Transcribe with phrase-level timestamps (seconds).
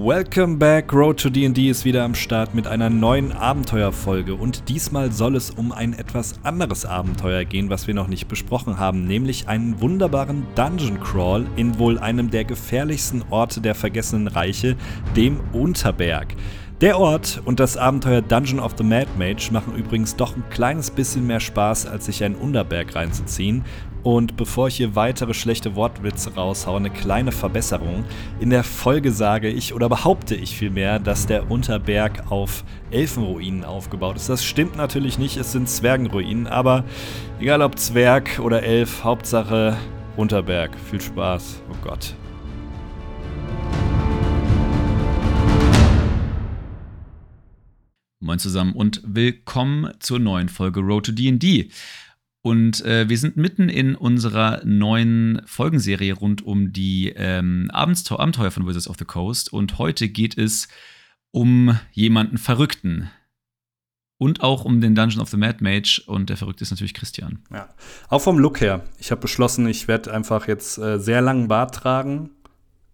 [0.00, 5.10] Welcome back, Road to D&D ist wieder am Start mit einer neuen Abenteuerfolge und diesmal
[5.10, 9.48] soll es um ein etwas anderes Abenteuer gehen, was wir noch nicht besprochen haben, nämlich
[9.48, 14.76] einen wunderbaren Dungeon Crawl in wohl einem der gefährlichsten Orte der vergessenen Reiche,
[15.16, 16.36] dem Unterberg.
[16.80, 20.92] Der Ort und das Abenteuer Dungeon of the Mad Mage machen übrigens doch ein kleines
[20.92, 23.64] bisschen mehr Spaß, als sich einen Unterberg reinzuziehen.
[24.02, 28.04] Und bevor ich hier weitere schlechte Wortwitze raushaue, eine kleine Verbesserung.
[28.40, 34.16] In der Folge sage ich oder behaupte ich vielmehr, dass der Unterberg auf Elfenruinen aufgebaut
[34.16, 34.28] ist.
[34.28, 36.84] Das stimmt natürlich nicht, es sind Zwergenruinen, aber
[37.40, 39.76] egal ob Zwerg oder Elf, Hauptsache
[40.16, 40.76] Unterberg.
[40.90, 41.62] Viel Spaß.
[41.70, 42.14] Oh Gott.
[48.20, 51.70] Moin zusammen und willkommen zur neuen Folge Road to D&D.
[52.48, 58.66] Und äh, wir sind mitten in unserer neuen Folgenserie rund um die ähm, Abenteuer von
[58.66, 59.52] Wizards of the Coast.
[59.52, 60.66] Und heute geht es
[61.30, 63.10] um jemanden Verrückten.
[64.16, 66.02] Und auch um den Dungeon of the Mad Mage.
[66.06, 67.40] Und der Verrückte ist natürlich Christian.
[67.52, 67.68] Ja,
[68.08, 68.82] auch vom Look her.
[68.98, 72.30] Ich habe beschlossen, ich werde einfach jetzt äh, sehr langen Bart tragen,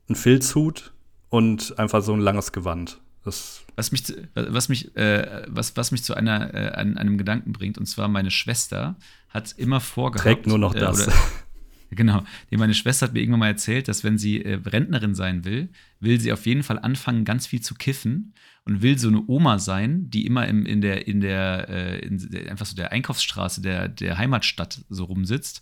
[0.09, 0.93] einen Filzhut
[1.29, 2.99] und einfach so ein langes Gewand.
[3.25, 7.79] Das was mich, was mich, äh, was, was mich zu einer, äh, einem Gedanken bringt,
[7.79, 8.97] und zwar meine Schwester
[9.35, 10.25] hat immer vorgehabt.
[10.25, 11.01] Trägt nur noch das.
[11.01, 11.13] Äh, oder,
[11.91, 12.25] genau.
[12.51, 15.69] Meine Schwester hat mir irgendwann mal erzählt, dass wenn sie äh, Rentnerin sein will,
[16.01, 19.59] will sie auf jeden Fall anfangen, ganz viel zu kiffen und will so eine Oma
[19.59, 23.61] sein, die immer im, in der, in der, äh, in der, einfach so der Einkaufsstraße
[23.61, 25.61] der, der Heimatstadt so rumsitzt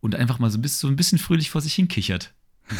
[0.00, 2.34] und einfach mal so ein bisschen, so ein bisschen fröhlich vor sich hin kichert.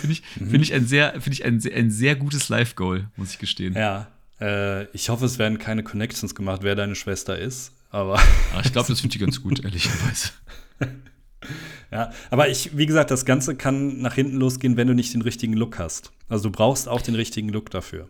[0.00, 0.50] Finde ich, mhm.
[0.50, 3.74] find ich, ein sehr, find ich ein, ein sehr gutes Live-Goal, muss ich gestehen.
[3.74, 4.08] Ja,
[4.40, 7.72] äh, ich hoffe, es werden keine Connections gemacht, wer deine Schwester ist.
[7.94, 8.18] Aber,
[8.52, 10.30] aber ich glaube, das finde ich ganz gut, ehrlicherweise.
[11.92, 15.20] Ja, aber ich, wie gesagt, das Ganze kann nach hinten losgehen, wenn du nicht den
[15.20, 16.10] richtigen Look hast.
[16.26, 18.08] Also du brauchst auch den richtigen Look dafür.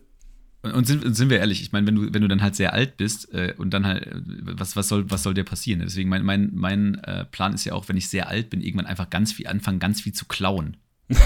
[0.63, 2.73] Und, und sind, sind wir ehrlich, ich meine, wenn du, wenn du dann halt sehr
[2.73, 4.09] alt bist äh, und dann halt,
[4.41, 5.81] was, was, soll, was soll dir passieren?
[5.81, 8.87] Deswegen, mein, mein, mein äh, Plan ist ja auch, wenn ich sehr alt bin, irgendwann
[8.87, 10.79] einfach ganz viel anfangen, ganz viel zu klauen.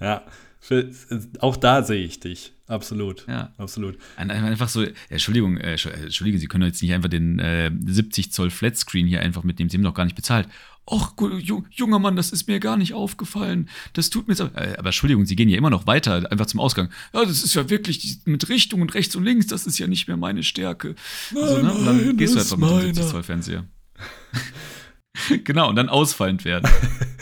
[0.00, 0.24] ja,
[0.58, 0.90] für,
[1.38, 2.55] auch da sehe ich dich.
[2.68, 3.24] Absolut.
[3.28, 3.52] Ja.
[3.58, 3.96] Absolut.
[4.16, 9.06] Einfach so, Entschuldigung, äh, Entschuldigung, Sie können jetzt nicht einfach den äh, 70 Zoll Flatscreen
[9.06, 9.70] hier einfach mitnehmen.
[9.70, 10.48] Sie haben noch gar nicht bezahlt.
[10.88, 11.14] Ach,
[11.70, 13.68] junger Mann, das ist mir gar nicht aufgefallen.
[13.92, 14.44] Das tut mir so.
[14.54, 16.90] Äh, aber Entschuldigung, Sie gehen ja immer noch weiter, einfach zum Ausgang.
[17.12, 20.06] Ja, das ist ja wirklich mit Richtung und rechts und links, das ist ja nicht
[20.06, 20.94] mehr meine Stärke.
[21.32, 21.72] Nein, also, ne?
[21.72, 23.64] Und dann nein, gehst du einfach mit dem 70 Zoll Fernseher.
[25.44, 26.70] genau, und dann ausfallend werden.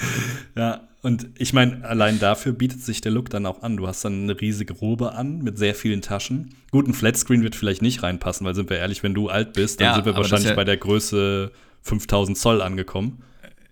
[0.56, 3.76] ja, und ich meine, allein dafür bietet sich der Look dann auch an.
[3.76, 6.54] Du hast dann eine riesige Robe an mit sehr vielen Taschen.
[6.70, 9.80] Gut, ein Flatscreen wird vielleicht nicht reinpassen, weil sind wir ehrlich, wenn du alt bist,
[9.80, 13.22] dann ja, sind wir wahrscheinlich ja bei der Größe 5000 Zoll angekommen.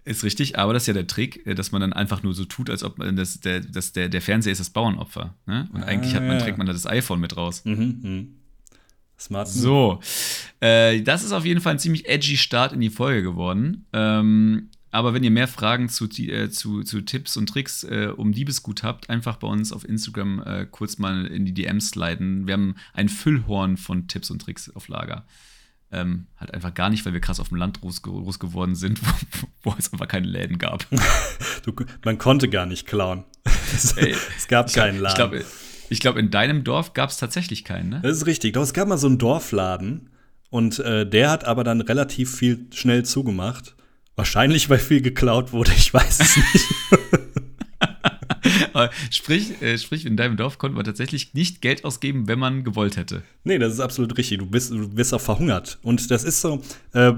[0.05, 2.45] Ist richtig, aber das ist ja der Trick, äh, dass man dann einfach nur so
[2.45, 5.35] tut, als ob man das, der, das, der, der Fernseher ist das Bauernopfer.
[5.47, 5.71] Ne?
[5.73, 7.65] Und ah, eigentlich hat man, trägt man da das iPhone mit raus.
[7.65, 8.25] Mhm, mh.
[9.19, 9.49] Smart.
[9.49, 10.01] So,
[10.61, 13.87] äh, das ist auf jeden Fall ein ziemlich edgy Start in die Folge geworden.
[13.95, 18.33] Ähm, aber wenn ihr mehr Fragen zu, äh, zu, zu Tipps und Tricks äh, um
[18.33, 22.47] Diebesgut habt, einfach bei uns auf Instagram äh, kurz mal in die DMs sliden.
[22.47, 25.25] Wir haben ein Füllhorn von Tipps und Tricks auf Lager.
[25.91, 29.01] Ähm, halt einfach gar nicht, weil wir krass auf dem Land groß, groß geworden sind,
[29.63, 30.87] wo, wo, es einfach keine Läden gab.
[31.65, 31.75] du,
[32.05, 33.25] man konnte gar nicht klauen.
[33.75, 35.09] es, Ey, es gab keinen Laden.
[35.09, 35.45] Ich glaube,
[35.89, 38.01] ich glaub, in deinem Dorf gab es tatsächlich keinen, ne?
[38.03, 38.53] Das ist richtig.
[38.53, 40.11] Doch, es gab mal so einen Dorfladen
[40.51, 43.75] und äh, der hat aber dann relativ viel schnell zugemacht.
[44.17, 46.69] Wahrscheinlich, weil viel geklaut wurde, ich weiß es nicht.
[49.11, 52.97] sprich, äh, sprich, in deinem Dorf konnte man tatsächlich nicht Geld ausgeben, wenn man gewollt
[52.97, 53.23] hätte.
[53.45, 54.39] Nee, das ist absolut richtig.
[54.39, 55.79] Du bist, du bist auch verhungert.
[55.83, 56.61] Und das ist so,
[56.93, 57.13] äh,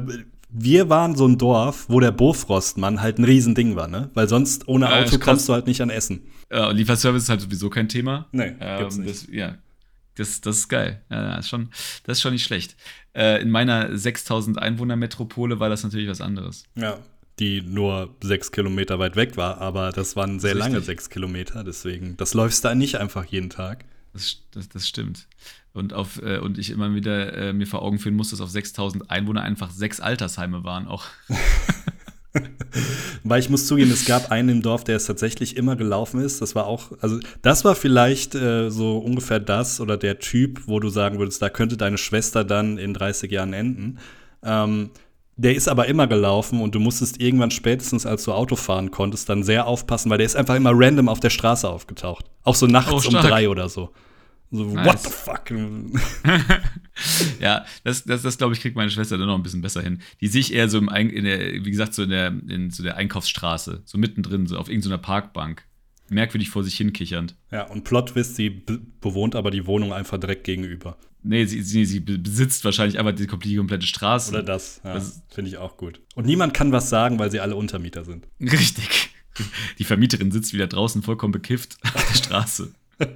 [0.51, 4.11] wir waren so ein Dorf, wo der Bofrostmann halt ein Riesending war, ne?
[4.15, 6.23] Weil sonst ohne Auto äh, kommst du halt nicht an Essen.
[6.51, 8.29] Und Lieferservice ist halt sowieso kein Thema.
[8.31, 9.11] Nee, ähm, gibt's nicht.
[9.11, 9.57] Das, ja,
[10.17, 11.03] das, das ist geil.
[11.11, 11.71] Ja, das, ist schon,
[12.05, 12.77] das ist schon nicht schlecht.
[13.15, 16.65] Äh, in meiner 6000 Einwohner-Metropole war das natürlich was anderes.
[16.75, 16.99] Ja,
[17.39, 21.65] die nur sechs Kilometer weit weg war, aber das waren sehr das lange sechs Kilometer,
[21.65, 23.85] deswegen, das läufst da nicht einfach jeden Tag.
[24.13, 25.27] Das, das, das stimmt.
[25.73, 28.51] Und, auf, äh, und ich immer wieder äh, mir vor Augen führen muss, dass auf
[28.51, 31.05] 6000 Einwohner einfach sechs Altersheime waren auch.
[33.23, 36.43] Weil ich muss zugeben, es gab einen im Dorf, der es tatsächlich immer gelaufen ist.
[36.43, 40.81] Das war auch, also das war vielleicht äh, so ungefähr das oder der Typ, wo
[40.81, 43.99] du sagen würdest, da könnte deine Schwester dann in 30 Jahren enden.
[44.43, 44.91] Ähm,
[45.37, 49.29] der ist aber immer gelaufen und du musstest irgendwann spätestens, als du Auto fahren konntest,
[49.29, 52.27] dann sehr aufpassen, weil der ist einfach immer random auf der Straße aufgetaucht.
[52.45, 53.91] Auch so nachts oh, um drei oder so.
[54.55, 54.87] So, nice.
[54.87, 55.51] what the fuck?
[57.41, 60.01] ja, das, das, das glaube ich, kriegt meine Schwester dann noch ein bisschen besser hin.
[60.21, 62.85] Die sehe ich eher so im, in der, wie gesagt, so in der, in so
[62.85, 65.65] der Einkaufsstraße, so mittendrin, so auf irgendeiner Parkbank.
[66.09, 67.35] merkwürdig vor sich hin kichernd.
[67.51, 68.63] Ja, und Plot-Twist, sie
[69.01, 70.99] bewohnt aber die Wohnung einfach direkt gegenüber.
[71.25, 74.31] Nee, sie, sie, sie besitzt wahrscheinlich aber die, die komplette Straße.
[74.31, 76.01] Oder das, ja, das finde ich auch gut.
[76.15, 78.29] Und niemand kann was sagen, weil sie alle Untermieter sind.
[78.41, 79.11] Richtig.
[79.79, 82.73] Die Vermieterin sitzt wieder draußen vollkommen bekifft auf der Straße.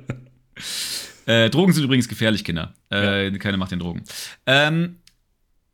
[1.29, 2.75] äh, Drogen sind übrigens gefährlich, Kinder.
[2.91, 3.39] Äh, ja.
[3.39, 4.03] Keine macht den Drogen.
[4.47, 4.97] Ähm,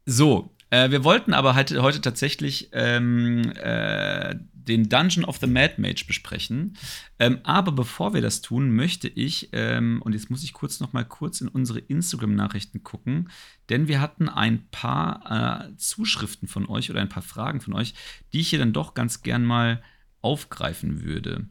[0.05, 5.75] so, äh, wir wollten aber halt heute tatsächlich ähm, äh, den Dungeon of the Mad
[5.77, 6.77] Mage besprechen.
[7.21, 10.93] Ähm, aber bevor wir das tun, möchte ich, ähm, und jetzt muss ich kurz noch
[10.93, 13.31] mal kurz in unsere Instagram-Nachrichten gucken,
[13.69, 17.95] denn wir hatten ein paar äh, Zuschriften von euch oder ein paar Fragen von euch,
[18.33, 19.85] die ich hier dann doch ganz gern mal
[20.21, 21.47] aufgreifen würde.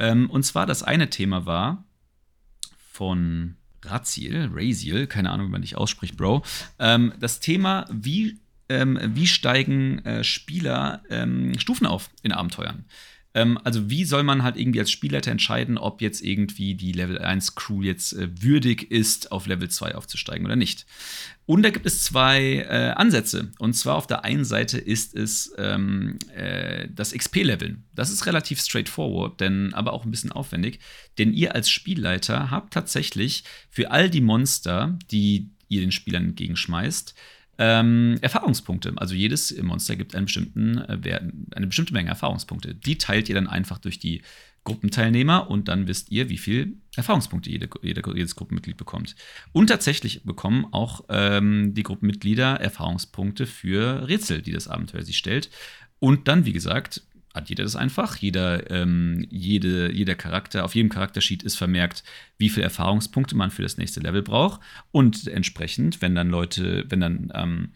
[0.00, 1.85] Ähm, und zwar das eine Thema war
[2.96, 6.42] von Raziel, Raziel, keine Ahnung, wie man dich ausspricht, Bro.
[6.78, 8.38] Ähm, das Thema, wie
[8.68, 12.84] ähm, wie steigen äh, Spieler ähm, Stufen auf in Abenteuern.
[13.36, 17.18] Ähm, also wie soll man halt irgendwie als Spielleiter entscheiden, ob jetzt irgendwie die Level
[17.18, 20.86] 1 Crew jetzt äh, würdig ist, auf Level 2 aufzusteigen oder nicht.
[21.44, 23.52] Und da gibt es zwei äh, Ansätze.
[23.58, 27.84] Und zwar auf der einen Seite ist es ähm, äh, das XP-Leveln.
[27.94, 30.80] Das ist relativ straightforward, denn aber auch ein bisschen aufwendig.
[31.18, 37.14] Denn ihr als Spielleiter habt tatsächlich für all die Monster, die ihr den Spielern entgegenschmeißt,
[37.58, 38.92] ähm, Erfahrungspunkte.
[38.96, 41.20] Also jedes Monster gibt einen bestimmten, äh,
[41.54, 42.74] eine bestimmte Menge Erfahrungspunkte.
[42.74, 44.22] Die teilt ihr dann einfach durch die
[44.64, 49.14] Gruppenteilnehmer und dann wisst ihr, wie viel Erfahrungspunkte jede, jede, jedes Gruppenmitglied bekommt.
[49.52, 55.50] Und tatsächlich bekommen auch ähm, die Gruppenmitglieder Erfahrungspunkte für Rätsel, die das Abenteuer sich stellt.
[55.98, 57.02] Und dann, wie gesagt,
[57.36, 58.16] hat jeder das einfach.
[58.16, 62.02] Jeder, ähm, jede, jeder Charakter, auf jedem Charaktersheet ist vermerkt,
[62.38, 64.60] wie viele Erfahrungspunkte man für das nächste Level braucht.
[64.90, 67.68] Und entsprechend, wenn dann Leute, wenn dann, ähm,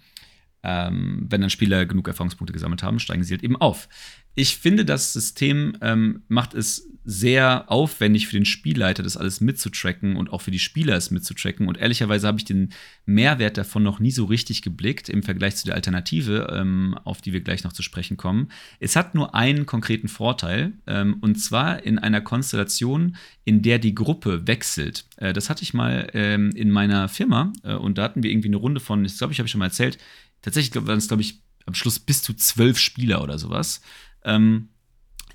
[0.63, 3.89] ähm, wenn dann Spieler genug Erfahrungspunkte gesammelt haben, steigen sie halt eben auf.
[4.35, 10.17] Ich finde, das System ähm, macht es sehr aufwendig für den Spielleiter, das alles mitzutracken
[10.17, 11.67] und auch für die Spieler es mitzutracken.
[11.67, 12.73] Und ehrlicherweise habe ich den
[13.07, 17.33] Mehrwert davon noch nie so richtig geblickt im Vergleich zu der Alternative, ähm, auf die
[17.33, 18.49] wir gleich noch zu sprechen kommen.
[18.81, 23.95] Es hat nur einen konkreten Vorteil, ähm, und zwar in einer Konstellation, in der die
[23.95, 25.07] Gruppe wechselt.
[25.17, 28.49] Äh, das hatte ich mal ähm, in meiner Firma äh, und da hatten wir irgendwie
[28.49, 29.99] eine Runde von, ich glaube, ich habe schon mal erzählt,
[30.43, 33.81] tatsächlich waren es, glaube ich, am Schluss bis zu zwölf Spieler oder sowas.
[34.25, 34.69] Ähm,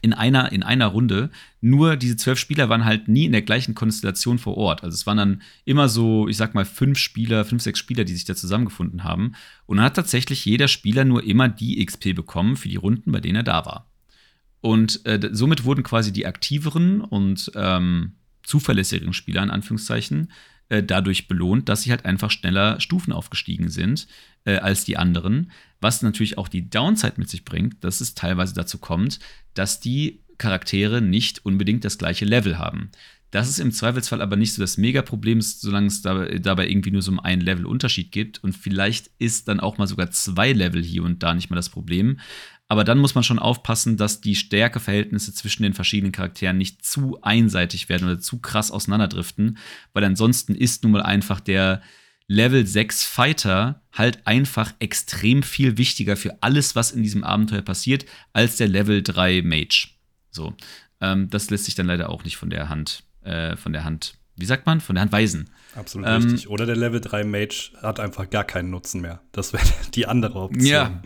[0.05, 1.31] in einer, in einer Runde.
[1.61, 4.83] Nur diese zwölf Spieler waren halt nie in der gleichen Konstellation vor Ort.
[4.83, 8.13] Also es waren dann immer so, ich sag mal, fünf Spieler, fünf, sechs Spieler, die
[8.13, 9.33] sich da zusammengefunden haben.
[9.65, 13.19] Und dann hat tatsächlich jeder Spieler nur immer die XP bekommen für die Runden, bei
[13.19, 13.89] denen er da war.
[14.61, 18.13] Und äh, somit wurden quasi die aktiveren und ähm,
[18.43, 20.31] zuverlässigeren Spieler, in Anführungszeichen,
[20.69, 24.07] äh, dadurch belohnt, dass sie halt einfach schneller Stufen aufgestiegen sind
[24.45, 25.51] äh, als die anderen.
[25.81, 29.19] Was natürlich auch die Downside mit sich bringt, dass es teilweise dazu kommt,
[29.53, 32.91] dass die Charaktere nicht unbedingt das gleiche Level haben.
[33.31, 37.11] Das ist im Zweifelsfall aber nicht so das Megaproblem, solange es dabei irgendwie nur so
[37.17, 38.41] einen Level Unterschied gibt.
[38.43, 41.69] Und vielleicht ist dann auch mal sogar zwei Level hier und da nicht mal das
[41.69, 42.19] Problem.
[42.67, 47.21] Aber dann muss man schon aufpassen, dass die Stärkeverhältnisse zwischen den verschiedenen Charakteren nicht zu
[47.21, 49.57] einseitig werden oder zu krass auseinanderdriften,
[49.93, 51.81] weil ansonsten ist nun mal einfach der
[52.27, 58.05] Level 6 Fighter halt einfach extrem viel wichtiger für alles, was in diesem Abenteuer passiert,
[58.33, 59.89] als der Level 3 Mage.
[60.31, 60.55] So.
[61.01, 64.15] Ähm, das lässt sich dann leider auch nicht von der Hand, äh, von der Hand,
[64.37, 65.51] wie sagt man, von der Hand weisen.
[65.75, 66.49] Absolut ähm, richtig.
[66.49, 69.21] Oder der Level 3 Mage hat einfach gar keinen Nutzen mehr.
[69.31, 70.65] Das wäre die andere Option.
[70.65, 71.01] Ja.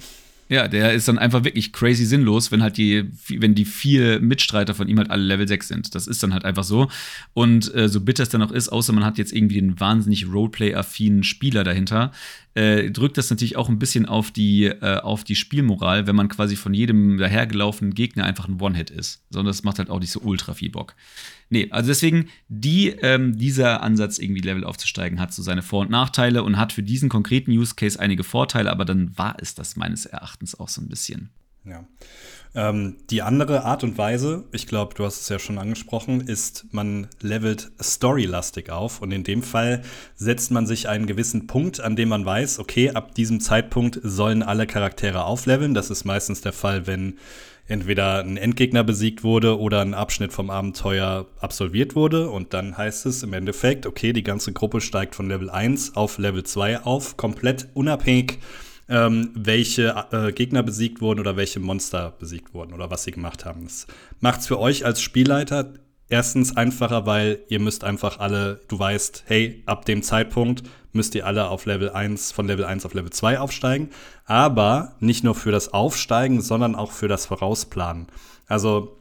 [0.49, 4.73] Ja, der ist dann einfach wirklich crazy sinnlos, wenn halt die, wenn die vier Mitstreiter
[4.73, 5.93] von ihm halt alle Level 6 sind.
[5.93, 6.89] Das ist dann halt einfach so.
[7.35, 10.25] Und äh, so bitter es dann auch ist, außer man hat jetzt irgendwie einen wahnsinnig
[10.27, 12.11] Roleplay-affinen Spieler dahinter,
[12.55, 16.29] äh, drückt das natürlich auch ein bisschen auf die, äh, auf die Spielmoral, wenn man
[16.29, 19.23] quasi von jedem dahergelaufenen Gegner einfach ein One-Hit ist.
[19.29, 20.95] Sondern das macht halt auch nicht so ultra viel Bock.
[21.49, 25.89] Nee, also deswegen, die, ähm, dieser Ansatz, irgendwie Level aufzusteigen, hat so seine Vor- und
[25.89, 29.75] Nachteile und hat für diesen konkreten Use Case einige Vorteile, aber dann war es das
[29.75, 31.29] meines Erachtens auch so ein bisschen.
[31.65, 31.85] Ja.
[32.55, 36.65] Ähm, die andere Art und Weise, ich glaube, du hast es ja schon angesprochen, ist,
[36.71, 39.01] man levelt storylastig auf.
[39.01, 39.83] Und in dem Fall
[40.15, 44.41] setzt man sich einen gewissen Punkt, an dem man weiß, okay, ab diesem Zeitpunkt sollen
[44.41, 45.73] alle Charaktere aufleveln.
[45.73, 47.19] Das ist meistens der Fall, wenn
[47.67, 52.31] entweder ein Endgegner besiegt wurde oder ein Abschnitt vom Abenteuer absolviert wurde.
[52.31, 56.17] Und dann heißt es im Endeffekt, okay, die ganze Gruppe steigt von Level 1 auf
[56.17, 58.39] Level 2 auf, komplett unabhängig,
[58.89, 63.45] ähm, welche äh, Gegner besiegt wurden oder welche Monster besiegt wurden oder was sie gemacht
[63.45, 63.63] haben.
[63.63, 63.87] Das
[64.19, 65.73] macht es für euch als Spielleiter
[66.09, 71.25] erstens einfacher, weil ihr müsst einfach alle, du weißt, hey, ab dem Zeitpunkt müsst ihr
[71.25, 73.89] alle auf Level 1, von Level 1 auf Level 2 aufsteigen.
[74.25, 78.07] Aber nicht nur für das Aufsteigen, sondern auch für das Vorausplanen.
[78.47, 78.97] Also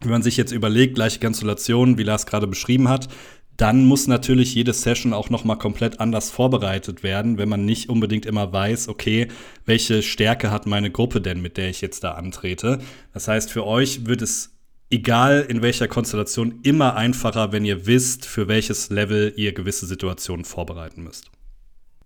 [0.00, 3.08] Wenn man sich jetzt überlegt, gleiche Konstellation, wie Lars gerade beschrieben hat,
[3.56, 7.88] dann muss natürlich jede Session auch noch mal komplett anders vorbereitet werden, wenn man nicht
[7.88, 9.28] unbedingt immer weiß, okay,
[9.64, 12.80] welche Stärke hat meine Gruppe denn, mit der ich jetzt da antrete.
[13.14, 14.56] Das heißt, für euch wird es
[14.90, 20.44] egal in welcher Konstellation immer einfacher, wenn ihr wisst, für welches Level ihr gewisse Situationen
[20.44, 21.30] vorbereiten müsst.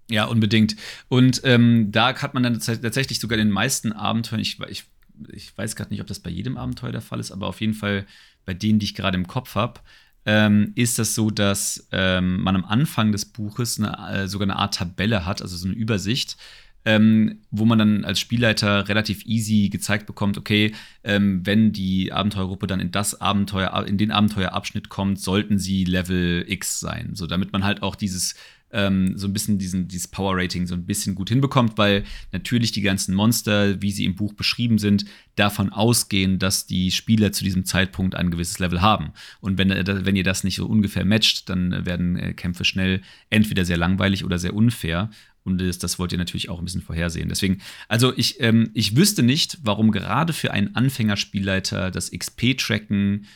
[0.08, 0.76] Ja, unbedingt.
[1.08, 4.84] Und ähm, da hat man dann tatsächlich sogar in den meisten Abenteuern, ich, ich,
[5.32, 7.74] ich weiß gerade nicht, ob das bei jedem Abenteuer der Fall ist, aber auf jeden
[7.74, 8.06] Fall
[8.44, 9.80] bei denen, die ich gerade im Kopf habe,
[10.26, 14.56] ähm, ist das so, dass ähm, man am Anfang des Buches eine, äh, sogar eine
[14.56, 16.36] Art Tabelle hat, also so eine Übersicht,
[16.84, 20.72] ähm, wo man dann als Spielleiter relativ easy gezeigt bekommt, okay,
[21.04, 26.44] ähm, wenn die Abenteuergruppe dann in das Abenteuer, in den Abenteuerabschnitt kommt, sollten sie Level
[26.48, 27.10] X sein.
[27.14, 28.34] So, damit man halt auch dieses
[28.72, 32.82] ähm, so ein bisschen diesen, dieses Power-Rating so ein bisschen gut hinbekommt, weil natürlich die
[32.82, 35.04] ganzen Monster, wie sie im Buch beschrieben sind,
[35.36, 39.12] davon ausgehen, dass die Spieler zu diesem Zeitpunkt ein gewisses Level haben.
[39.40, 43.00] Und wenn, äh, wenn ihr das nicht so ungefähr matcht, dann werden äh, Kämpfe schnell
[43.30, 45.10] entweder sehr langweilig oder sehr unfair.
[45.42, 47.28] Und das, das, wollt ihr natürlich auch ein bisschen vorhersehen.
[47.28, 53.26] Deswegen, also ich, ähm, ich wüsste nicht, warum gerade für einen Anfängerspielleiter das XP-Tracken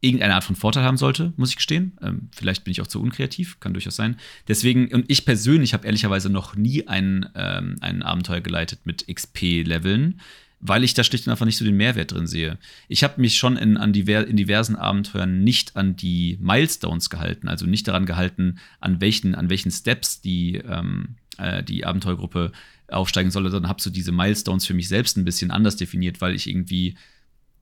[0.00, 1.96] irgendeine Art von Vorteil haben sollte, muss ich gestehen.
[2.02, 4.16] Ähm, vielleicht bin ich auch zu unkreativ, kann durchaus sein.
[4.46, 10.20] Deswegen, und ich persönlich habe ehrlicherweise noch nie ein, ähm, ein Abenteuer geleitet mit XP-Leveln,
[10.60, 12.58] weil ich da schlicht und einfach nicht so den Mehrwert drin sehe.
[12.88, 17.48] Ich habe mich schon in, an diver in diversen Abenteuern nicht an die Milestones gehalten,
[17.48, 22.52] also nicht daran gehalten, an welchen, an welchen Steps die, ähm, äh, die Abenteuergruppe
[22.88, 26.34] aufsteigen soll, sondern habe so diese Milestones für mich selbst ein bisschen anders definiert, weil
[26.34, 26.96] ich irgendwie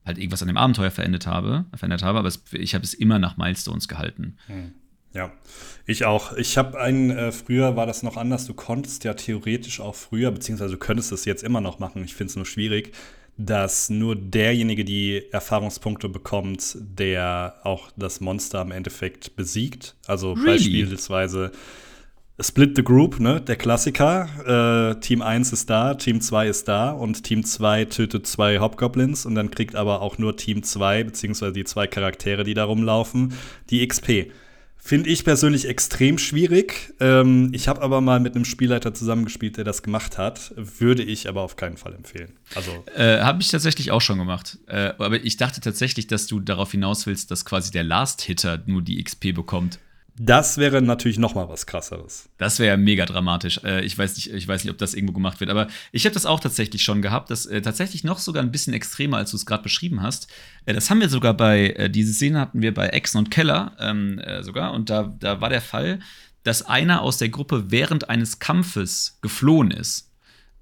[0.07, 3.19] halt irgendwas an dem Abenteuer verändert habe, verändert habe, aber es, ich habe es immer
[3.19, 4.37] nach Milestones gehalten.
[4.47, 4.73] Hm.
[5.13, 5.31] Ja,
[5.85, 6.33] ich auch.
[6.33, 10.31] Ich habe einen, äh, früher war das noch anders, du konntest ja theoretisch auch früher,
[10.31, 12.93] beziehungsweise du könntest es jetzt immer noch machen, ich finde es nur schwierig,
[13.37, 19.95] dass nur derjenige die Erfahrungspunkte bekommt, der auch das Monster im Endeffekt besiegt.
[20.07, 20.81] Also really?
[20.81, 21.51] beispielsweise
[22.39, 23.41] Split the Group, ne?
[23.41, 24.93] Der Klassiker.
[24.95, 29.25] Äh, Team 1 ist da, Team 2 ist da und Team 2 tötet zwei Hobgoblins
[29.25, 33.33] und dann kriegt aber auch nur Team 2, beziehungsweise die zwei Charaktere, die da rumlaufen,
[33.71, 34.31] die XP.
[34.77, 36.93] Finde ich persönlich extrem schwierig.
[36.99, 40.53] Ähm, ich habe aber mal mit einem Spielleiter zusammengespielt, der das gemacht hat.
[40.55, 42.33] Würde ich aber auf keinen Fall empfehlen.
[42.53, 44.59] Also äh, habe ich tatsächlich auch schon gemacht.
[44.67, 48.61] Äh, aber ich dachte tatsächlich, dass du darauf hinaus willst, dass quasi der Last Hitter
[48.67, 49.79] nur die XP bekommt.
[50.19, 52.27] Das wäre natürlich noch mal was krasseres.
[52.39, 53.61] Das wäre mega dramatisch.
[53.63, 56.13] Äh, ich, weiß nicht, ich weiß nicht, ob das irgendwo gemacht wird, aber ich habe
[56.13, 57.29] das auch tatsächlich schon gehabt.
[57.29, 60.27] Das äh, tatsächlich noch sogar ein bisschen extremer, als du es gerade beschrieben hast.
[60.65, 63.75] Äh, das haben wir sogar bei, äh, diese Szene hatten wir bei Exen und Keller
[63.79, 64.73] ähm, äh, sogar.
[64.73, 65.99] Und da, da war der Fall,
[66.41, 70.11] dass einer aus der Gruppe während eines Kampfes geflohen ist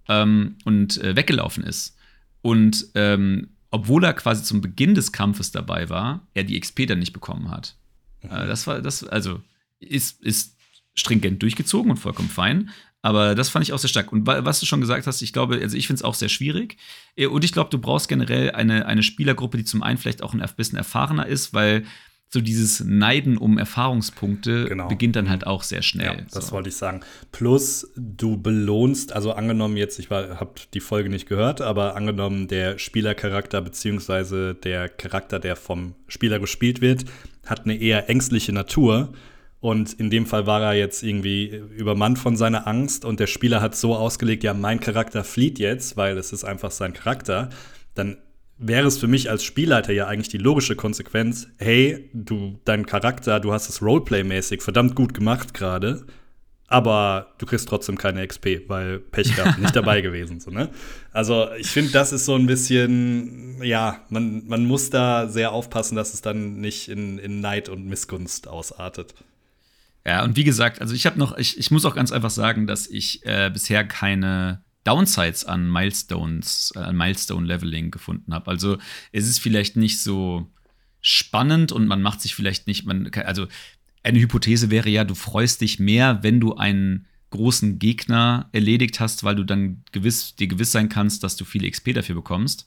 [0.09, 1.95] ähm, und äh, weggelaufen ist.
[2.41, 6.99] Und ähm, obwohl er quasi zum Beginn des Kampfes dabei war, er die XP dann
[6.99, 7.77] nicht bekommen hat.
[8.25, 8.47] Mhm.
[8.47, 9.41] Das war, das, also,
[9.79, 10.55] ist, ist
[10.93, 12.71] stringent durchgezogen und vollkommen fein.
[13.01, 14.11] Aber das fand ich auch sehr stark.
[14.11, 16.77] Und was du schon gesagt hast, ich glaube, also ich finde es auch sehr schwierig.
[17.15, 20.33] Äh, und ich glaube, du brauchst generell eine, eine Spielergruppe, die zum einen vielleicht auch
[20.33, 21.85] ein bisschen erfahrener ist, weil
[22.35, 24.89] so dieses Neiden um Erfahrungspunkte genau.
[24.89, 26.17] beginnt dann halt auch sehr schnell.
[26.17, 26.51] Ja, das so.
[26.51, 26.99] wollte ich sagen.
[27.31, 32.77] Plus, du belohnst, also angenommen jetzt, ich habe die Folge nicht gehört, aber angenommen, der
[32.77, 37.05] Spielercharakter beziehungsweise der Charakter, der vom Spieler gespielt wird,
[37.45, 39.13] hat eine eher ängstliche Natur.
[39.61, 43.61] Und in dem Fall war er jetzt irgendwie übermannt von seiner Angst und der Spieler
[43.61, 47.49] hat so ausgelegt, ja, mein Charakter flieht jetzt, weil es ist einfach sein Charakter.
[47.93, 48.17] Dann
[48.57, 53.39] wäre es für mich als Spielleiter ja eigentlich die logische Konsequenz, hey, du, dein Charakter,
[53.39, 56.05] du hast es Roleplay-mäßig verdammt gut gemacht gerade,
[56.67, 60.39] aber du kriegst trotzdem keine XP, weil Pech gehabt, nicht dabei gewesen.
[60.39, 60.69] So, ne?
[61.11, 65.95] Also ich finde, das ist so ein bisschen, ja, man, man muss da sehr aufpassen,
[65.95, 69.13] dass es dann nicht in, in Neid und Missgunst ausartet.
[70.05, 72.67] Ja, und wie gesagt, also ich habe noch, ich, ich muss auch ganz einfach sagen,
[72.67, 78.49] dass ich äh, bisher keine Downsides an Milestones, äh, an Milestone-Leveling gefunden habe.
[78.49, 78.77] Also
[79.11, 80.49] es ist vielleicht nicht so
[81.01, 83.47] spannend und man macht sich vielleicht nicht, man, also
[84.03, 89.23] eine Hypothese wäre ja, du freust dich mehr, wenn du einen großen Gegner erledigt hast,
[89.23, 92.65] weil du dann gewiss, dir gewiss sein kannst, dass du viele XP dafür bekommst.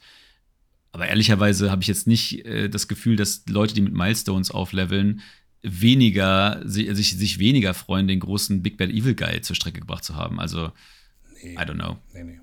[0.93, 5.21] Aber ehrlicherweise habe ich jetzt nicht äh, das Gefühl, dass Leute, die mit Milestones aufleveln,
[5.63, 10.15] weniger, sich, sich weniger freuen, den großen Big Bad Evil Guy zur Strecke gebracht zu
[10.15, 10.41] haben.
[10.41, 10.73] Also
[11.43, 11.99] nee, I don't know.
[12.13, 12.41] Nee, nee.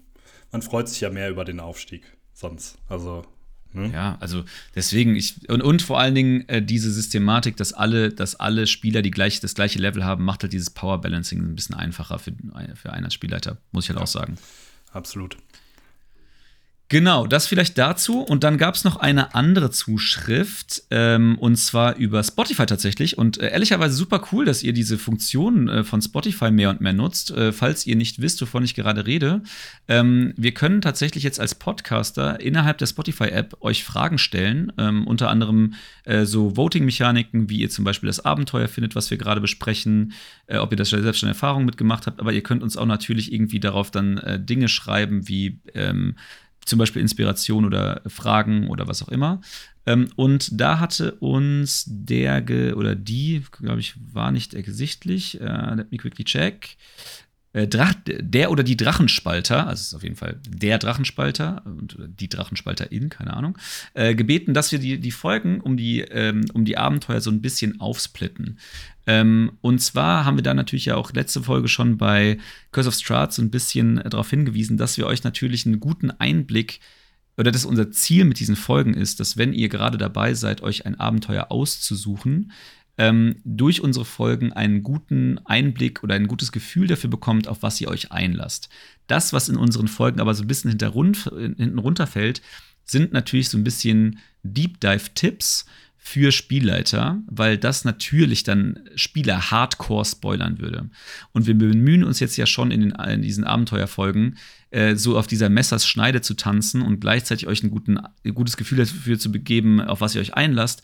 [0.52, 2.78] Man freut sich ja mehr über den Aufstieg sonst.
[2.88, 3.26] Also.
[3.74, 3.92] Ne?
[3.94, 8.36] Ja, also deswegen, ich, und, und vor allen Dingen äh, diese Systematik, dass alle, dass
[8.36, 11.76] alle Spieler die gleich, das gleiche Level haben, macht halt dieses Power Balancing ein bisschen
[11.76, 12.32] einfacher für,
[12.76, 14.38] für einen als Spielleiter, muss ich halt ja, auch sagen.
[14.92, 15.36] Absolut.
[16.88, 18.20] Genau, das vielleicht dazu.
[18.20, 23.18] Und dann gab es noch eine andere Zuschrift, ähm, und zwar über Spotify tatsächlich.
[23.18, 26.94] Und äh, ehrlicherweise super cool, dass ihr diese Funktion äh, von Spotify mehr und mehr
[26.94, 27.32] nutzt.
[27.32, 29.42] Äh, falls ihr nicht wisst, wovon ich gerade rede,
[29.88, 34.72] ähm, wir können tatsächlich jetzt als Podcaster innerhalb der Spotify-App euch Fragen stellen.
[34.78, 35.74] Ähm, unter anderem
[36.04, 40.14] äh, so Voting-Mechaniken, wie ihr zum Beispiel das Abenteuer findet, was wir gerade besprechen,
[40.46, 42.20] äh, ob ihr das selbst schon Erfahrung mitgemacht habt.
[42.20, 46.16] Aber ihr könnt uns auch natürlich irgendwie darauf dann äh, Dinge schreiben, wie ähm,
[46.66, 49.42] zum Beispiel Inspiration oder Fragen oder was auch immer.
[49.86, 52.42] Ähm, und da hatte uns der
[52.76, 56.78] oder die, glaube ich, war nicht ersichtlich, äh, let me quickly check.
[57.56, 61.98] Äh, Drach, der oder die Drachenspalter, also es ist auf jeden Fall der Drachenspalter und
[62.20, 63.58] die Drachenspalterin, keine Ahnung,
[63.94, 67.42] äh, gebeten, dass wir die, die Folgen um die, ähm, um die Abenteuer so ein
[67.42, 68.60] bisschen aufsplitten.
[69.08, 72.40] Ähm, und zwar haben wir da natürlich ja auch letzte Folge schon bei
[72.74, 76.82] Curse of Strahd so ein bisschen darauf hingewiesen, dass wir euch natürlich einen guten Einblick
[77.38, 80.86] oder dass unser Ziel mit diesen Folgen ist, dass wenn ihr gerade dabei seid, euch
[80.86, 82.52] ein Abenteuer auszusuchen,
[82.98, 87.82] ähm, durch unsere Folgen einen guten Einblick oder ein gutes Gefühl dafür bekommt, auf was
[87.82, 88.70] ihr euch einlasst.
[89.08, 92.42] Das, was in unseren Folgen aber so ein bisschen hinten runterfällt,
[92.86, 95.66] sind natürlich so ein bisschen Deep Dive-Tipps
[95.98, 100.92] für Spielleiter, weil das natürlich dann Spieler hardcore spoilern würde.
[101.32, 104.38] Und wir bemühen uns jetzt ja schon in, den, in diesen Abenteuerfolgen,
[104.70, 108.56] äh, so auf dieser Messers Schneide zu tanzen und gleichzeitig euch ein, guten, ein gutes
[108.56, 110.84] Gefühl dafür zu begeben, auf was ihr euch einlasst,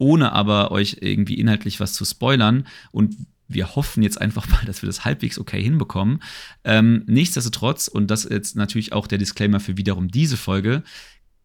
[0.00, 2.66] ohne aber euch irgendwie inhaltlich was zu spoilern.
[2.90, 3.16] Und
[3.48, 6.22] wir hoffen jetzt einfach mal, dass wir das halbwegs okay hinbekommen.
[6.64, 10.82] Ähm, nichtsdestotrotz, und das ist jetzt natürlich auch der Disclaimer für wiederum diese Folge,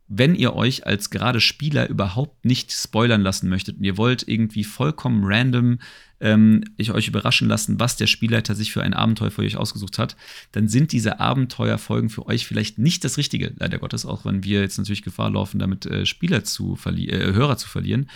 [0.08, 4.64] wenn ihr euch als gerade Spieler überhaupt nicht spoilern lassen möchtet und ihr wollt irgendwie
[4.64, 5.80] vollkommen random
[6.22, 10.16] ähm, euch überraschen lassen, was der Spielleiter sich für ein Abenteuer für euch ausgesucht hat,
[10.54, 14.62] dann sind diese Abenteuerfolgen für euch vielleicht nicht das Richtige, leider Gottes, auch wenn wir
[14.62, 18.10] jetzt natürlich Gefahr laufen, damit äh, Spieler zu äh, Hörer zu verlieren.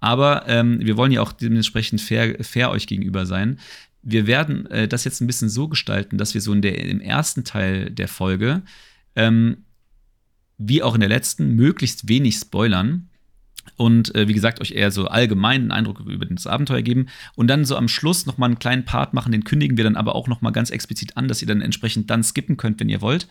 [0.00, 3.58] Aber ähm, wir wollen ja auch dementsprechend fair, fair euch gegenüber sein.
[4.02, 7.00] Wir werden äh, das jetzt ein bisschen so gestalten, dass wir so in der, im
[7.00, 8.62] ersten Teil der Folge
[9.16, 9.63] ähm,
[10.58, 13.08] wie auch in der letzten, möglichst wenig spoilern.
[13.76, 17.06] Und äh, wie gesagt, euch eher so allgemeinen Eindruck über das Abenteuer geben.
[17.34, 20.14] Und dann so am Schluss nochmal einen kleinen Part machen, den kündigen wir dann aber
[20.14, 23.26] auch nochmal ganz explizit an, dass ihr dann entsprechend dann skippen könnt, wenn ihr wollt.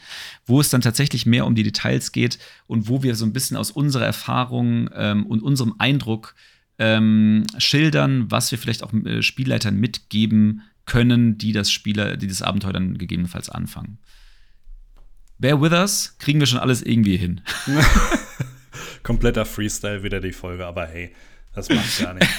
[0.45, 3.57] Wo es dann tatsächlich mehr um die Details geht und wo wir so ein bisschen
[3.57, 6.35] aus unserer Erfahrung ähm, und unserem Eindruck
[6.79, 12.41] ähm, schildern, was wir vielleicht auch äh, Spielleitern mitgeben können, die das Spieler, die das
[12.41, 13.99] Abenteuer dann gegebenenfalls anfangen.
[15.43, 17.41] Bear with us, kriegen wir schon alles irgendwie hin.
[19.03, 21.13] Kompletter Freestyle wieder die Folge, aber hey,
[21.53, 22.33] das macht gar nichts.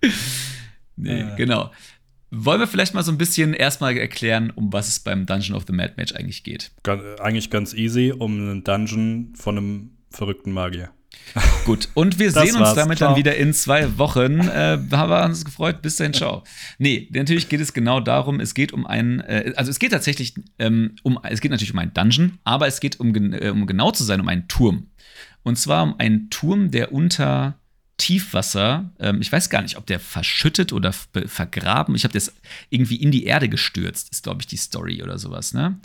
[0.96, 1.36] nee, äh.
[1.36, 1.70] genau.
[2.30, 5.64] Wollen wir vielleicht mal so ein bisschen erstmal erklären, um was es beim Dungeon of
[5.66, 6.70] the Mad Match eigentlich geht?
[7.20, 10.88] Eigentlich ganz easy, um einen Dungeon von einem verrückten Magier.
[11.64, 13.10] Gut, und wir sehen uns damit ciao.
[13.10, 14.40] dann wieder in zwei Wochen.
[14.40, 15.82] Äh, haben uns gefreut.
[15.82, 16.42] Bis dahin, ciao.
[16.78, 20.34] Nee, natürlich geht es genau darum, es geht um einen, äh, also es geht tatsächlich
[20.58, 23.90] ähm, um, es geht natürlich um einen Dungeon, aber es geht um, äh, um genau
[23.92, 24.88] zu sein, um einen Turm.
[25.42, 27.54] Und zwar um einen Turm, der unter
[27.96, 32.34] Tiefwasser, ähm, ich weiß gar nicht, ob der verschüttet oder vergraben, ich habe das
[32.70, 35.78] irgendwie in die Erde gestürzt, ist, glaube ich, die Story oder sowas, ne?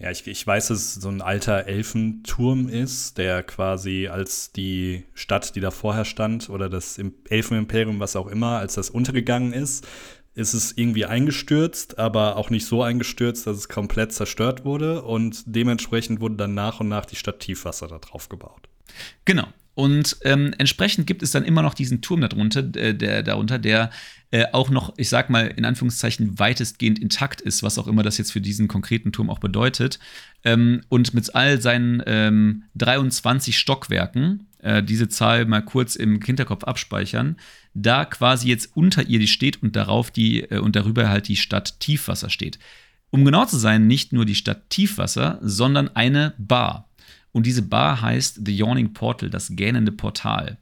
[0.00, 5.04] Ja, ich, ich weiß, dass es so ein alter Elfenturm ist, der quasi als die
[5.12, 9.86] Stadt, die da vorher stand, oder das Elfenimperium, was auch immer, als das untergegangen ist,
[10.34, 15.02] ist es irgendwie eingestürzt, aber auch nicht so eingestürzt, dass es komplett zerstört wurde.
[15.02, 18.68] Und dementsprechend wurde dann nach und nach die Stadt Tiefwasser da drauf gebaut.
[19.26, 19.48] Genau.
[19.74, 23.90] Und ähm, entsprechend gibt es dann immer noch diesen Turm darunter, äh, der, darunter, der
[24.30, 28.18] äh, auch noch, ich sag mal, in Anführungszeichen weitestgehend intakt ist, was auch immer das
[28.18, 29.98] jetzt für diesen konkreten Turm auch bedeutet.
[30.44, 36.64] Ähm, und mit all seinen ähm, 23 Stockwerken, äh, diese Zahl mal kurz im Hinterkopf
[36.64, 37.36] abspeichern,
[37.74, 41.36] da quasi jetzt unter ihr die steht und darauf die äh, und darüber halt die
[41.36, 42.58] Stadt Tiefwasser steht.
[43.10, 46.88] Um genau zu sein, nicht nur die Stadt Tiefwasser, sondern eine Bar.
[47.32, 50.58] Und diese Bar heißt The Yawning Portal, das gähnende Portal.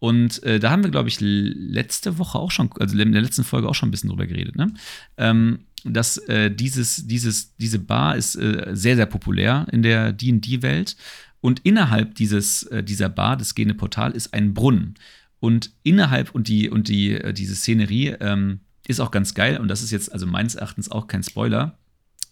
[0.00, 3.44] Und äh, da haben wir, glaube ich, letzte Woche auch schon, also in der letzten
[3.44, 4.72] Folge auch schon ein bisschen drüber geredet, ne?
[5.16, 10.96] Ähm, dass äh, dieses, dieses, diese Bar ist äh, sehr, sehr populär in der DD-Welt.
[11.40, 14.94] Und innerhalb dieses, äh, dieser Bar, das gehende Portal, ist ein Brunnen.
[15.40, 19.58] Und innerhalb und die, und die, äh, diese Szenerie ähm, ist auch ganz geil.
[19.58, 21.78] Und das ist jetzt also meines Erachtens auch kein Spoiler.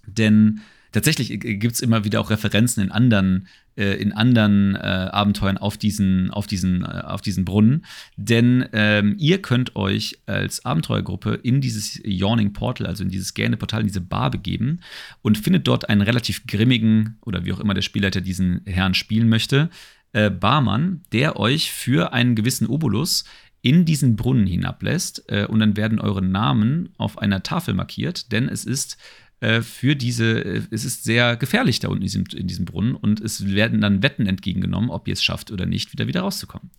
[0.07, 0.61] Denn
[0.97, 5.77] tatsächlich gibt es immer wieder auch Referenzen in anderen, äh, in anderen äh, Abenteuern auf
[5.77, 7.85] diesen, auf diesen, äh, auf diesen Brunnen.
[8.17, 13.59] Denn ähm, ihr könnt euch als Abenteuergruppe in dieses Yawning Portal, also in dieses gähnende
[13.59, 14.81] Portal, in diese Bar begeben
[15.21, 19.29] und findet dort einen relativ grimmigen oder wie auch immer der Spielleiter diesen Herrn spielen
[19.29, 19.69] möchte,
[20.15, 23.25] äh, Barmann, der euch für einen gewissen Obolus
[23.61, 28.49] in diesen Brunnen hinablässt äh, und dann werden eure Namen auf einer Tafel markiert, denn
[28.49, 28.97] es ist
[29.41, 32.95] äh, für diese, äh, es ist sehr gefährlich da unten in diesem, in diesem, Brunnen
[32.95, 36.71] und es werden dann Wetten entgegengenommen, ob ihr es schafft oder nicht, wieder wieder rauszukommen.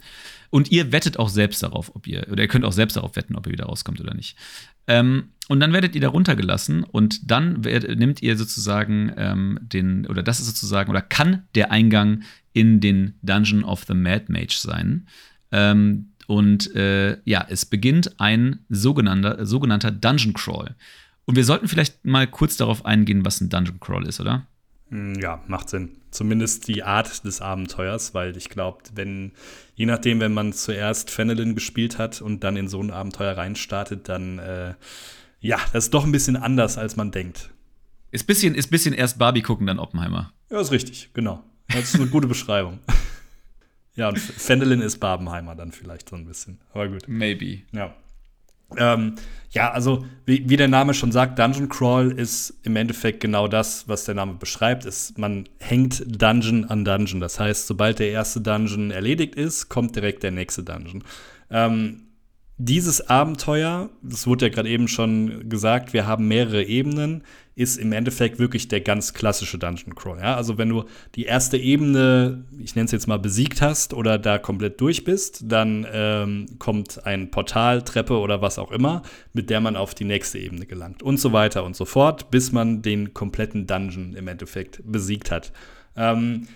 [0.49, 3.35] Und ihr wettet auch selbst darauf, ob ihr, oder ihr könnt auch selbst darauf wetten,
[3.35, 4.37] ob ihr wieder rauskommt oder nicht.
[4.87, 10.07] Ähm, und dann werdet ihr da runtergelassen und dann werd, nimmt ihr sozusagen ähm, den,
[10.07, 14.57] oder das ist sozusagen, oder kann der Eingang in den Dungeon of the Mad Mage
[14.57, 15.07] sein.
[15.51, 20.75] Ähm, und äh, ja, es beginnt ein sogenannter, sogenannter Dungeon Crawl.
[21.27, 24.47] Und wir sollten vielleicht mal kurz darauf eingehen, was ein Dungeon Crawl ist, oder?
[24.89, 25.91] Hm, ja, macht Sinn.
[26.09, 29.33] Zumindest die Art des Abenteuers, weil ich glaube, wenn,
[29.75, 34.07] je nachdem, wenn man zuerst Fenelin gespielt hat und dann in so ein Abenteuer reinstartet,
[34.07, 34.75] dann, äh,
[35.41, 37.49] ja, das ist doch ein bisschen anders, als man denkt.
[38.11, 40.31] Ist bisschen, ist bisschen erst Barbie gucken, dann Oppenheimer.
[40.49, 41.43] Ja, ist richtig, genau.
[41.67, 42.79] Das ist eine gute Beschreibung.
[43.95, 46.61] ja, und Fendelin ist Barbenheimer dann vielleicht so ein bisschen.
[46.73, 47.03] Aber gut.
[47.07, 47.63] Maybe.
[47.73, 47.93] Ja.
[48.75, 49.15] Ähm,
[49.51, 53.87] ja, also wie, wie, der Name schon sagt, Dungeon Crawl ist im Endeffekt genau das,
[53.87, 54.85] was der Name beschreibt.
[54.85, 57.21] Ist, man hängt Dungeon an Dungeon.
[57.21, 61.03] Das heißt, sobald der erste Dungeon erledigt ist, kommt direkt der nächste Dungeon.
[61.49, 62.06] Ähm,
[62.57, 67.91] dieses Abenteuer, das wurde ja gerade eben schon gesagt, wir haben mehrere Ebenen, ist im
[67.91, 70.19] Endeffekt wirklich der ganz klassische Dungeon Crawl.
[70.19, 70.35] Ja?
[70.35, 70.83] Also wenn du
[71.15, 75.41] die erste Ebene, ich nenne es jetzt mal besiegt hast oder da komplett durch bist,
[75.45, 79.01] dann ähm, kommt ein Portal, Treppe oder was auch immer,
[79.33, 82.51] mit der man auf die nächste Ebene gelangt und so weiter und so fort, bis
[82.51, 85.51] man den kompletten Dungeon im Endeffekt besiegt hat.
[85.95, 86.47] Ähm,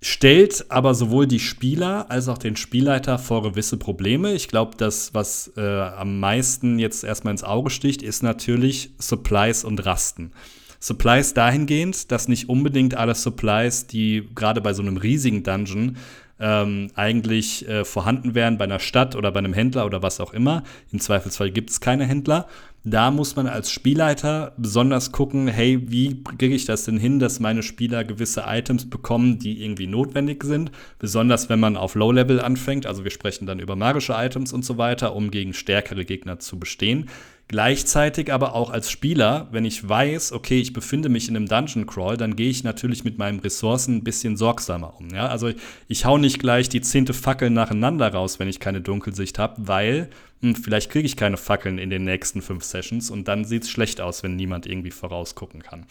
[0.00, 4.32] stellt aber sowohl die Spieler als auch den Spielleiter vor gewisse Probleme.
[4.34, 9.64] Ich glaube, das, was äh, am meisten jetzt erstmal ins Auge sticht, ist natürlich Supplies
[9.64, 10.32] und Rasten.
[10.80, 15.96] Supplies dahingehend, dass nicht unbedingt alle Supplies, die gerade bei so einem riesigen Dungeon
[16.40, 20.32] ähm, eigentlich äh, vorhanden wären bei einer Stadt oder bei einem Händler oder was auch
[20.32, 20.62] immer.
[20.92, 22.46] Im Zweifelsfall gibt es keine Händler.
[22.84, 27.40] Da muss man als Spielleiter besonders gucken, hey, wie kriege ich das denn hin, dass
[27.40, 30.70] meine Spieler gewisse Items bekommen, die irgendwie notwendig sind.
[30.98, 34.78] Besonders wenn man auf Low-Level anfängt, also wir sprechen dann über magische Items und so
[34.78, 37.10] weiter, um gegen stärkere Gegner zu bestehen.
[37.48, 41.86] Gleichzeitig aber auch als Spieler, wenn ich weiß, okay, ich befinde mich in einem Dungeon
[41.86, 45.08] Crawl, dann gehe ich natürlich mit meinen Ressourcen ein bisschen sorgsamer um.
[45.14, 45.28] Ja?
[45.28, 45.56] Also ich,
[45.88, 50.10] ich hau nicht gleich die zehnte Fackel nacheinander raus, wenn ich keine Dunkelsicht habe, weil
[50.42, 53.70] hm, vielleicht kriege ich keine Fackeln in den nächsten fünf Sessions und dann sieht es
[53.70, 55.86] schlecht aus, wenn niemand irgendwie vorausgucken kann.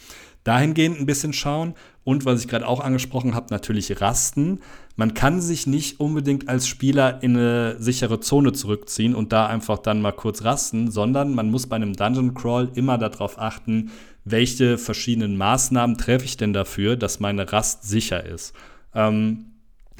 [0.48, 4.60] Dahingehend ein bisschen schauen und was ich gerade auch angesprochen habe, natürlich Rasten.
[4.96, 9.76] Man kann sich nicht unbedingt als Spieler in eine sichere Zone zurückziehen und da einfach
[9.76, 13.90] dann mal kurz rasten, sondern man muss bei einem Dungeon Crawl immer darauf achten,
[14.24, 18.54] welche verschiedenen Maßnahmen treffe ich denn dafür, dass meine Rast sicher ist.
[18.94, 19.48] Ähm,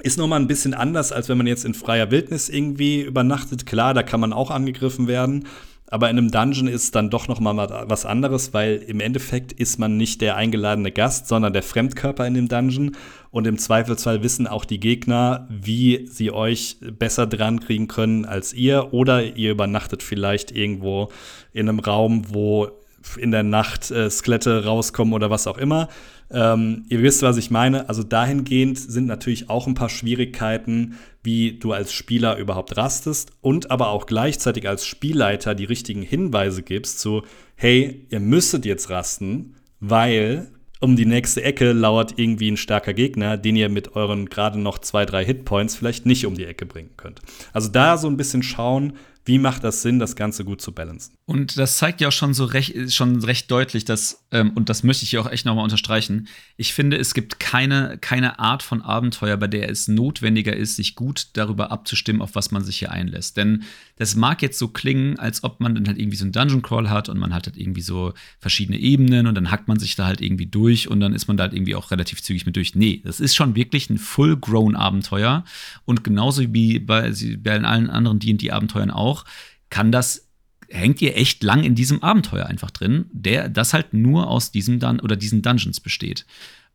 [0.02, 3.66] ist nochmal ein bisschen anders, als wenn man jetzt in freier Wildnis irgendwie übernachtet.
[3.66, 5.44] Klar, da kann man auch angegriffen werden.
[5.90, 7.56] Aber in einem Dungeon ist dann doch noch mal
[7.88, 12.34] was anderes, weil im Endeffekt ist man nicht der eingeladene Gast, sondern der Fremdkörper in
[12.34, 12.96] dem Dungeon.
[13.30, 18.52] Und im Zweifelsfall wissen auch die Gegner, wie sie euch besser dran kriegen können als
[18.52, 18.92] ihr.
[18.92, 21.08] Oder ihr übernachtet vielleicht irgendwo
[21.52, 22.68] in einem Raum, wo
[23.16, 25.88] in der Nacht äh, Skelette rauskommen oder was auch immer.
[26.30, 27.88] Ähm, ihr wisst, was ich meine.
[27.88, 33.70] Also dahingehend sind natürlich auch ein paar Schwierigkeiten, wie du als Spieler überhaupt rastest und
[33.70, 37.22] aber auch gleichzeitig als Spielleiter die richtigen Hinweise gibst zu,
[37.54, 40.48] hey, ihr müsstet jetzt rasten, weil
[40.80, 44.78] um die nächste Ecke lauert irgendwie ein starker Gegner, den ihr mit euren gerade noch
[44.78, 47.20] zwei, drei Hitpoints vielleicht nicht um die Ecke bringen könnt.
[47.52, 48.92] Also da so ein bisschen schauen,
[49.28, 51.14] wie macht das Sinn, das Ganze gut zu balancen?
[51.26, 54.82] Und das zeigt ja auch schon so recht, schon recht deutlich, dass, ähm, und das
[54.82, 58.82] möchte ich hier auch echt nochmal unterstreichen, ich finde, es gibt keine, keine Art von
[58.82, 62.90] Abenteuer, bei der es notwendiger ist, sich gut darüber abzustimmen, auf was man sich hier
[62.90, 63.36] einlässt.
[63.36, 63.64] Denn
[63.98, 66.88] das mag jetzt so klingen, als ob man dann halt irgendwie so einen Dungeon Crawl
[66.88, 70.06] hat und man hat halt irgendwie so verschiedene Ebenen und dann hackt man sich da
[70.06, 72.76] halt irgendwie durch und dann ist man da halt irgendwie auch relativ zügig mit durch.
[72.76, 75.44] Nee, das ist schon wirklich ein full-grown Abenteuer
[75.84, 79.24] und genauso wie bei, bei allen anderen D&D-Abenteuern auch,
[79.68, 80.28] kann das
[80.68, 84.78] hängt ihr echt lang in diesem Abenteuer einfach drin, der das halt nur aus diesem
[84.78, 86.24] Dun oder diesen Dungeons besteht.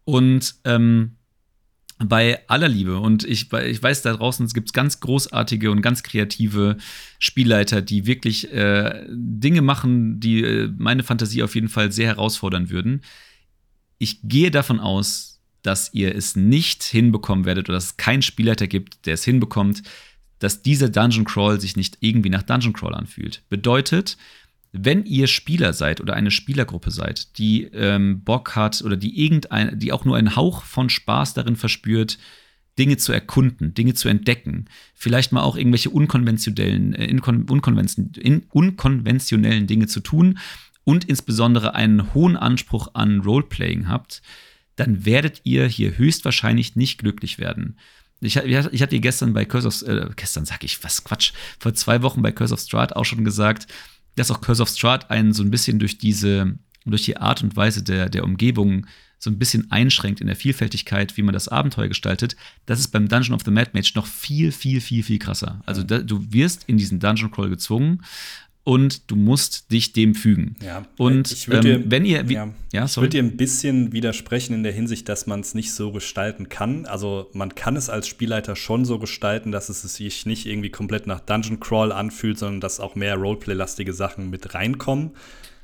[0.04, 1.16] Und ähm,
[2.00, 6.04] bei aller Liebe, und ich, ich weiß, da draußen gibt es ganz großartige und ganz
[6.04, 6.78] kreative
[7.20, 12.70] Spielleiter, die wirklich äh, Dinge machen, die äh, meine Fantasie auf jeden Fall sehr herausfordern
[12.70, 13.02] würden.
[14.00, 18.68] ich gehe davon aus, dass ihr es nicht hinbekommen werdet oder dass es keinen Spielleiter
[18.68, 19.82] gibt, der es hinbekommt,
[20.40, 23.44] dass dieser Dungeon Crawl sich nicht irgendwie nach Dungeon Crawl anfühlt.
[23.48, 24.18] Bedeutet,
[24.74, 29.78] wenn ihr Spieler seid oder eine Spielergruppe seid, die ähm, Bock hat oder die irgendein,
[29.78, 32.18] die auch nur einen Hauch von Spaß darin verspürt,
[32.80, 39.68] Dinge zu erkunden, Dinge zu entdecken, vielleicht mal auch irgendwelche unkonventionellen, äh, unkonvention, in, unkonventionellen
[39.68, 40.40] Dinge zu tun
[40.84, 44.24] und insbesondere einen hohen Anspruch an Roleplaying habt,
[44.76, 47.78] dann werdet ihr hier höchstwahrscheinlich nicht glücklich werden.
[48.22, 52.02] Ich, ich hatte gestern bei Curse of, äh, gestern sag ich, was Quatsch, vor zwei
[52.02, 53.68] Wochen bei Curse of Strahd auch schon gesagt,
[54.16, 57.56] dass auch Curse of Strahd einen so ein bisschen durch diese, durch die Art und
[57.56, 58.86] Weise der, der Umgebung
[59.24, 63.08] so ein bisschen einschränkt in der Vielfältigkeit, wie man das Abenteuer gestaltet, das ist beim
[63.08, 65.62] Dungeon of the Mad Mage noch viel, viel, viel, viel krasser.
[65.66, 68.04] Also da, du wirst in diesen Dungeon Crawl gezwungen
[68.64, 70.56] und du musst dich dem fügen.
[70.64, 74.54] Ja, und ich würde ähm, wenn ihr, ja, ja ich würde dir ein bisschen widersprechen
[74.54, 76.86] in der Hinsicht, dass man es nicht so gestalten kann.
[76.86, 81.08] Also man kann es als Spielleiter schon so gestalten, dass es sich nicht irgendwie komplett
[81.08, 85.12] nach Dungeon Crawl anfühlt, sondern dass auch mehr Roleplay-lastige Sachen mit reinkommen.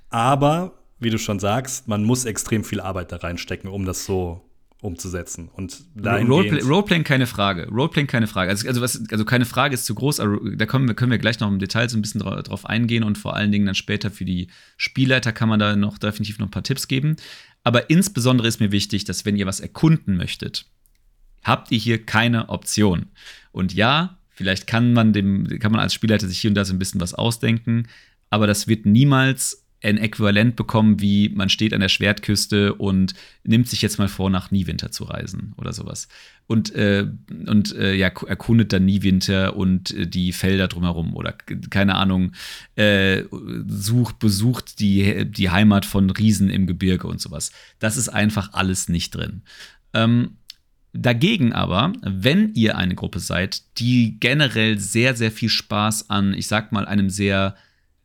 [0.10, 4.42] Aber wie du schon sagst, man muss extrem viel Arbeit da reinstecken, um das so
[4.82, 5.50] umzusetzen.
[5.50, 7.68] Und Roleplay, Roleplaying keine Frage.
[7.68, 8.50] Roleplaying keine Frage.
[8.50, 11.18] Also, also, was, also keine Frage ist zu groß, aber da können wir, können wir
[11.18, 14.10] gleich noch im Detail so ein bisschen drauf eingehen und vor allen Dingen dann später
[14.10, 17.18] für die Spielleiter kann man da noch definitiv noch ein paar Tipps geben.
[17.64, 20.66] Aber insbesondere ist mir wichtig, dass wenn ihr was erkunden möchtet,
[21.44, 23.08] habt ihr hier keine Option.
[23.52, 26.74] Und ja, vielleicht kann man dem, kann man als Spielleiter sich hier und da so
[26.74, 27.88] ein bisschen was ausdenken,
[28.30, 33.14] aber das wird niemals ein Äquivalent bekommen, wie man steht an der Schwertküste und
[33.44, 36.08] nimmt sich jetzt mal vor, nach Niewinter zu reisen oder sowas.
[36.48, 37.08] Und, äh,
[37.46, 41.34] und äh, ja, erkundet dann Niewinter und äh, die Felder drumherum oder
[41.70, 42.34] keine Ahnung,
[42.76, 43.24] äh,
[43.68, 47.52] sucht, besucht die, die Heimat von Riesen im Gebirge und sowas.
[47.80, 49.44] Das ist einfach alles nicht drin.
[49.94, 50.32] Ähm,
[50.92, 56.48] Dagegen aber, wenn ihr eine Gruppe seid, die generell sehr, sehr viel Spaß an, ich
[56.48, 57.56] sag mal, einem sehr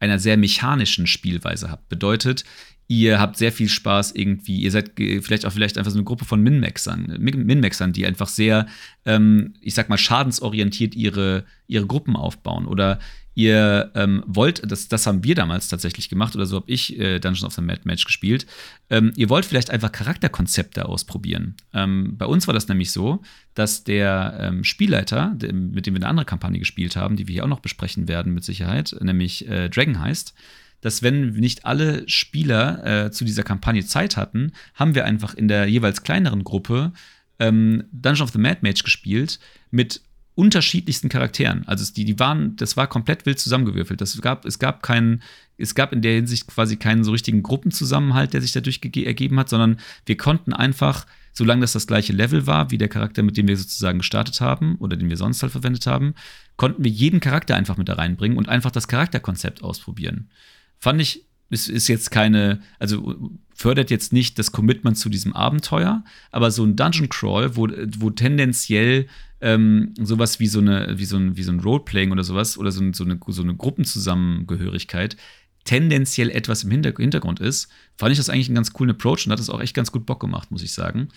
[0.01, 1.89] einer sehr mechanischen Spielweise habt.
[1.89, 2.45] Bedeutet,
[2.89, 6.25] ihr habt sehr viel Spaß irgendwie, ihr seid vielleicht auch vielleicht einfach so eine Gruppe
[6.25, 8.67] von Min-Maxern, Min-Maxern, die einfach sehr,
[9.07, 12.67] ähm, ich sag mal, schadensorientiert ihre, ihre Gruppen aufbauen.
[12.67, 12.99] Oder
[13.35, 17.19] ihr ähm, wollt, das, das haben wir damals tatsächlich gemacht, oder so habe ich äh,
[17.19, 18.47] Dungeons of the Mad Match gespielt,
[18.91, 21.57] ähm, ihr wollt vielleicht einfach Charakterkonzepte ausprobieren.
[21.73, 23.23] Ähm, bei uns war das nämlich so,
[23.55, 27.45] dass der ähm, Spielleiter, mit dem wir eine andere Kampagne gespielt haben, die wir hier
[27.45, 30.35] auch noch besprechen werden mit Sicherheit, nämlich äh, Dragon heißt,
[30.85, 35.49] dass wenn nicht alle Spieler äh, zu dieser Kampagne Zeit hatten, haben wir einfach in
[35.49, 36.93] der jeweils kleineren Gruppe
[37.39, 40.03] ähm, Dungeon of the Mad Mage gespielt mit
[40.35, 41.67] unterschiedlichsten Charakteren.
[41.67, 44.03] Also die, die waren, das war komplett wild zusammengewürfelt.
[44.03, 45.23] Das gab, es gab keinen,
[45.57, 49.49] es gab in der Hinsicht quasi keinen so richtigen Gruppenzusammenhalt, der sich dadurch ergeben hat,
[49.49, 53.49] sondern wir konnten einfach, solange das das gleiche Level war, wie der Charakter, mit dem
[53.49, 56.15] wir sozusagen gestartet haben oder den wir sonst halt verwendet haben,
[56.59, 60.29] konnten wir jeden Charakter einfach mit da reinbringen und einfach das Charakterkonzept ausprobieren.
[60.79, 66.05] Fand ich, ist, ist jetzt keine, also fördert jetzt nicht das Commitment zu diesem Abenteuer,
[66.31, 69.07] aber so ein Dungeon Crawl, wo, wo tendenziell
[69.41, 72.73] ähm, sowas wie so eine, wie so ein, wie so ein Roleplaying oder sowas oder
[72.73, 75.17] so, so, eine, so eine Gruppenzusammengehörigkeit
[75.65, 79.41] tendenziell etwas im Hintergrund ist, fand ich das eigentlich einen ganz coolen Approach und hat
[79.41, 81.09] es auch echt ganz gut Bock gemacht, muss ich sagen.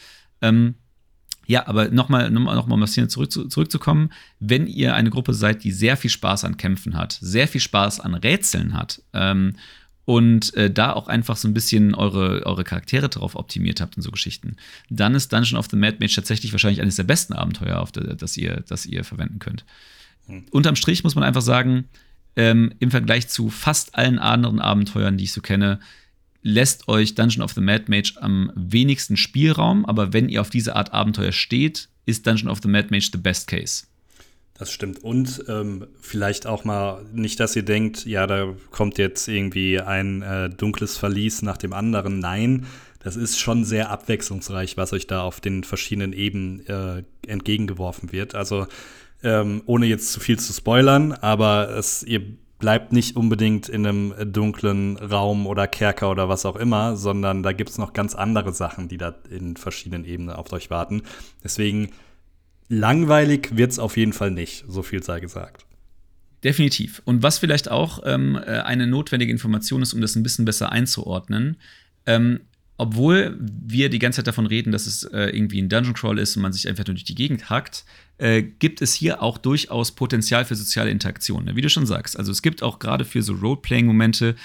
[0.42, 0.76] Ähm,
[1.48, 5.64] ja, aber nochmal noch mal, noch mal auf zurück, zurückzukommen, wenn ihr eine Gruppe seid,
[5.64, 9.56] die sehr viel Spaß an Kämpfen hat, sehr viel Spaß an Rätseln hat ähm,
[10.04, 14.04] und äh, da auch einfach so ein bisschen eure, eure Charaktere darauf optimiert habt und
[14.04, 14.58] so Geschichten,
[14.90, 18.16] dann ist Dungeon of the Mad Mage tatsächlich wahrscheinlich eines der besten Abenteuer, auf der,
[18.16, 19.64] das, ihr, das ihr verwenden könnt.
[20.28, 20.46] Mhm.
[20.52, 21.86] Unterm Strich muss man einfach sagen,
[22.36, 25.80] ähm, im Vergleich zu fast allen anderen Abenteuern, die ich so kenne,
[26.48, 30.76] lässt euch Dungeon of the Mad Mage am wenigsten Spielraum, aber wenn ihr auf diese
[30.76, 33.86] Art Abenteuer steht, ist Dungeon of the Mad Mage the best case.
[34.54, 35.04] Das stimmt.
[35.04, 40.24] Und ähm, vielleicht auch mal nicht, dass ihr denkt, ja, da kommt jetzt irgendwie ein
[40.24, 42.20] äh, dunkles Verlies nach dem anderen.
[42.20, 42.66] Nein,
[43.00, 48.34] das ist schon sehr abwechslungsreich, was euch da auf den verschiedenen Ebenen äh, entgegengeworfen wird.
[48.34, 48.68] Also
[49.22, 52.22] ähm, ohne jetzt zu viel zu spoilern, aber es, ihr
[52.60, 57.52] bleibt nicht unbedingt in einem dunklen Raum oder Kerker oder was auch immer, sondern da
[57.52, 61.04] gibt es noch ganz andere Sachen, die da in verschiedenen Ebenen auf euch warten.
[61.44, 61.90] Deswegen
[62.68, 65.66] langweilig wird es auf jeden Fall nicht, so viel sei gesagt.
[66.44, 67.02] Definitiv.
[67.06, 70.72] Und was vielleicht auch ähm, äh, eine notwendige Information ist, um das ein bisschen besser
[70.72, 71.58] einzuordnen,
[72.06, 72.42] ähm,
[72.78, 76.36] obwohl wir die ganze Zeit davon reden, dass es äh, irgendwie ein Dungeon Crawl ist
[76.36, 77.86] und man sich einfach nur durch die Gegend hackt,
[78.18, 81.56] äh, gibt es hier auch durchaus Potenzial für soziale Interaktion, ne?
[81.56, 82.18] wie du schon sagst.
[82.18, 84.36] Also es gibt auch gerade für so Roleplaying-Momente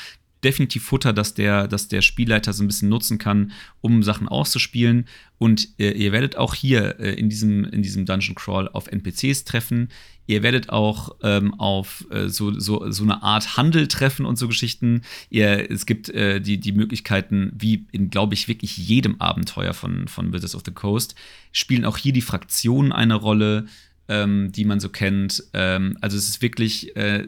[0.44, 5.06] definitiv Futter, dass der, dass der Spielleiter so ein bisschen nutzen kann, um Sachen auszuspielen.
[5.38, 9.44] Und äh, ihr werdet auch hier äh, in, diesem, in diesem Dungeon Crawl auf NPCs
[9.44, 9.88] treffen.
[10.26, 14.48] Ihr werdet auch ähm, auf äh, so, so, so eine Art Handel treffen und so
[14.48, 15.02] Geschichten.
[15.30, 20.06] Ihr, es gibt äh, die, die Möglichkeiten, wie in, glaube ich, wirklich jedem Abenteuer von,
[20.08, 21.14] von Wizards of the Coast,
[21.50, 23.66] spielen auch hier die Fraktionen eine Rolle,
[24.08, 25.42] ähm, die man so kennt.
[25.54, 27.26] Ähm, also es ist wirklich äh,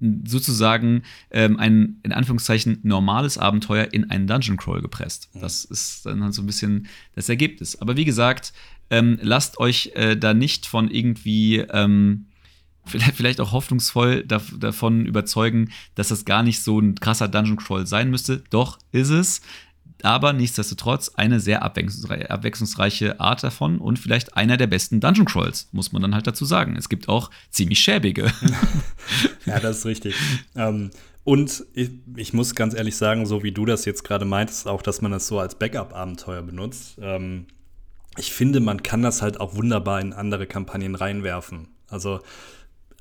[0.00, 5.30] sozusagen ähm, ein, in Anführungszeichen, normales Abenteuer in einen Dungeon Crawl gepresst.
[5.34, 7.80] Das ist dann halt so ein bisschen das Ergebnis.
[7.80, 8.52] Aber wie gesagt,
[8.90, 12.26] ähm, lasst euch äh, da nicht von irgendwie ähm,
[12.84, 17.56] vielleicht, vielleicht auch hoffnungsvoll da, davon überzeugen, dass das gar nicht so ein krasser Dungeon
[17.56, 18.42] Crawl sein müsste.
[18.50, 19.40] Doch ist es.
[20.04, 25.92] Aber nichtsdestotrotz eine sehr abwechslungsreiche Art davon und vielleicht einer der besten Dungeon Crawls, muss
[25.92, 26.76] man dann halt dazu sagen.
[26.76, 28.30] Es gibt auch ziemlich schäbige.
[29.46, 30.14] ja, das ist richtig.
[30.56, 30.90] Ähm,
[31.24, 34.82] und ich, ich, muss ganz ehrlich sagen, so wie du das jetzt gerade meintest, auch,
[34.82, 36.98] dass man das so als Backup-Abenteuer benutzt.
[37.00, 37.46] Ähm,
[38.18, 41.68] ich finde, man kann das halt auch wunderbar in andere Kampagnen reinwerfen.
[41.88, 42.20] Also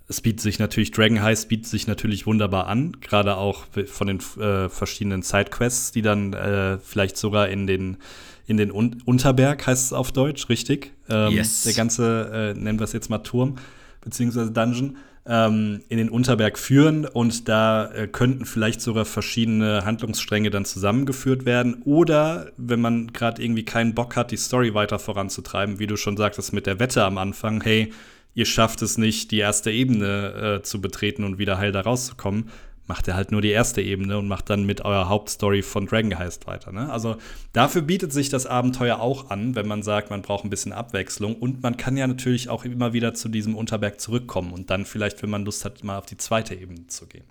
[0.07, 4.19] es bietet sich natürlich, Dragon Heist bietet sich natürlich wunderbar an, gerade auch von den
[4.39, 7.97] äh, verschiedenen Sidequests, die dann äh, vielleicht sogar in den,
[8.45, 10.91] in den Un Unterberg heißt es auf Deutsch, richtig?
[11.09, 11.63] Ähm, yes.
[11.63, 13.55] Der ganze, äh, nennen wir es jetzt mal Turm,
[14.01, 20.49] beziehungsweise Dungeon ähm, in den Unterberg führen und da äh, könnten vielleicht sogar verschiedene Handlungsstränge
[20.49, 21.81] dann zusammengeführt werden.
[21.85, 26.17] Oder wenn man gerade irgendwie keinen Bock hat, die Story weiter voranzutreiben, wie du schon
[26.17, 27.93] sagtest mit der Wette am Anfang, hey,
[28.33, 32.49] ihr schafft es nicht, die erste Ebene äh, zu betreten und wieder heil da rauszukommen,
[32.87, 36.17] macht er halt nur die erste Ebene und macht dann mit eurer Hauptstory von Dragon
[36.17, 36.71] Heist weiter.
[36.71, 36.91] Ne?
[36.91, 37.17] Also
[37.53, 41.35] dafür bietet sich das Abenteuer auch an, wenn man sagt, man braucht ein bisschen Abwechslung.
[41.35, 45.23] Und man kann ja natürlich auch immer wieder zu diesem Unterberg zurückkommen und dann vielleicht,
[45.23, 47.25] wenn man Lust hat, mal auf die zweite Ebene zu gehen.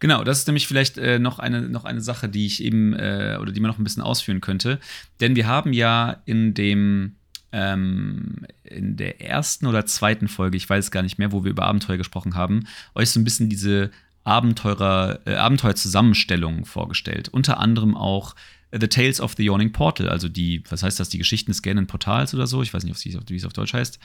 [0.00, 3.38] Genau, das ist nämlich vielleicht äh, noch, eine, noch eine Sache, die ich eben äh,
[3.40, 4.80] oder die man noch ein bisschen ausführen könnte.
[5.20, 7.16] Denn wir haben ja in dem
[7.54, 11.66] ähm, in der ersten oder zweiten Folge, ich weiß gar nicht mehr, wo wir über
[11.66, 13.90] Abenteuer gesprochen haben, euch so ein bisschen diese
[14.24, 17.28] Abenteurer, äh, Abenteuerzusammenstellungen vorgestellt.
[17.28, 18.34] Unter anderem auch
[18.78, 21.86] The Tales of the Yawning Portal, also die, was heißt das, die Geschichten des gähnenden
[21.86, 24.00] Portals oder so, ich weiß nicht, wie es auf Deutsch heißt,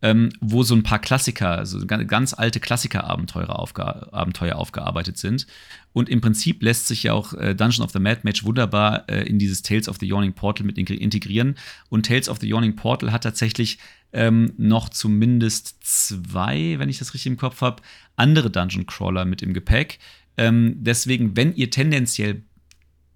[0.00, 5.46] ähm, wo so ein paar Klassiker, also ganz alte Klassiker-Abenteuer aufge Abenteuer aufgearbeitet sind.
[5.92, 9.28] Und im Prinzip lässt sich ja auch äh, Dungeon of the Mad Match wunderbar äh,
[9.28, 11.56] in dieses Tales of the Yawning Portal mit integrieren.
[11.90, 13.78] Und Tales of the Yawning Portal hat tatsächlich
[14.12, 17.82] ähm, noch zumindest zwei, wenn ich das richtig im Kopf habe,
[18.16, 19.98] andere Dungeon Crawler mit im Gepäck.
[20.36, 22.42] Ähm, deswegen, wenn ihr tendenziell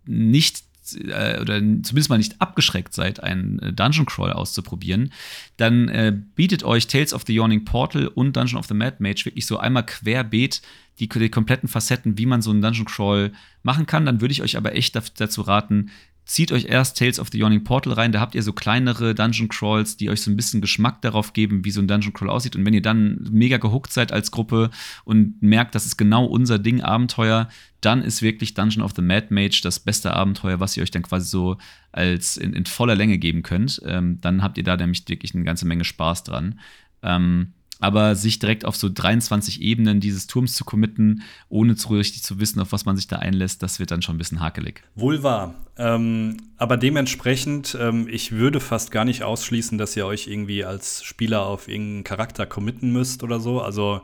[0.04, 5.12] nicht äh, oder zumindest mal nicht abgeschreckt seid, einen äh, Dungeon Crawl auszuprobieren,
[5.56, 9.24] dann äh, bietet euch Tales of the Yawning Portal und Dungeon of the Mad Mage
[9.24, 10.62] wirklich so einmal querbeet
[10.98, 14.04] die, die kompletten Facetten, wie man so einen Dungeon Crawl machen kann.
[14.04, 15.90] Dann würde ich euch aber echt dazu raten,
[16.28, 18.12] zieht euch erst Tales of the Yawning Portal rein.
[18.12, 21.64] Da habt ihr so kleinere Dungeon Crawls, die euch so ein bisschen Geschmack darauf geben,
[21.64, 22.54] wie so ein Dungeon Crawl aussieht.
[22.54, 24.70] Und wenn ihr dann mega gehuckt seid als Gruppe
[25.04, 27.48] und merkt, das ist genau unser Ding, Abenteuer,
[27.80, 31.02] dann ist wirklich Dungeon of the Mad Mage das beste Abenteuer, was ihr euch dann
[31.02, 31.56] quasi so
[31.92, 33.80] als in, in voller Länge geben könnt.
[33.86, 36.60] Ähm, dann habt ihr da nämlich wirklich eine ganze Menge Spaß dran.
[37.02, 42.22] Ähm, aber sich direkt auf so 23 Ebenen dieses Turms zu committen, ohne zu richtig
[42.22, 44.82] zu wissen, auf was man sich da einlässt, das wird dann schon ein bisschen hakelig.
[44.94, 45.54] Wohl wahr.
[45.76, 51.04] Ähm, aber dementsprechend, ähm, ich würde fast gar nicht ausschließen, dass ihr euch irgendwie als
[51.04, 53.60] Spieler auf irgendeinen Charakter committen müsst oder so.
[53.60, 54.02] Also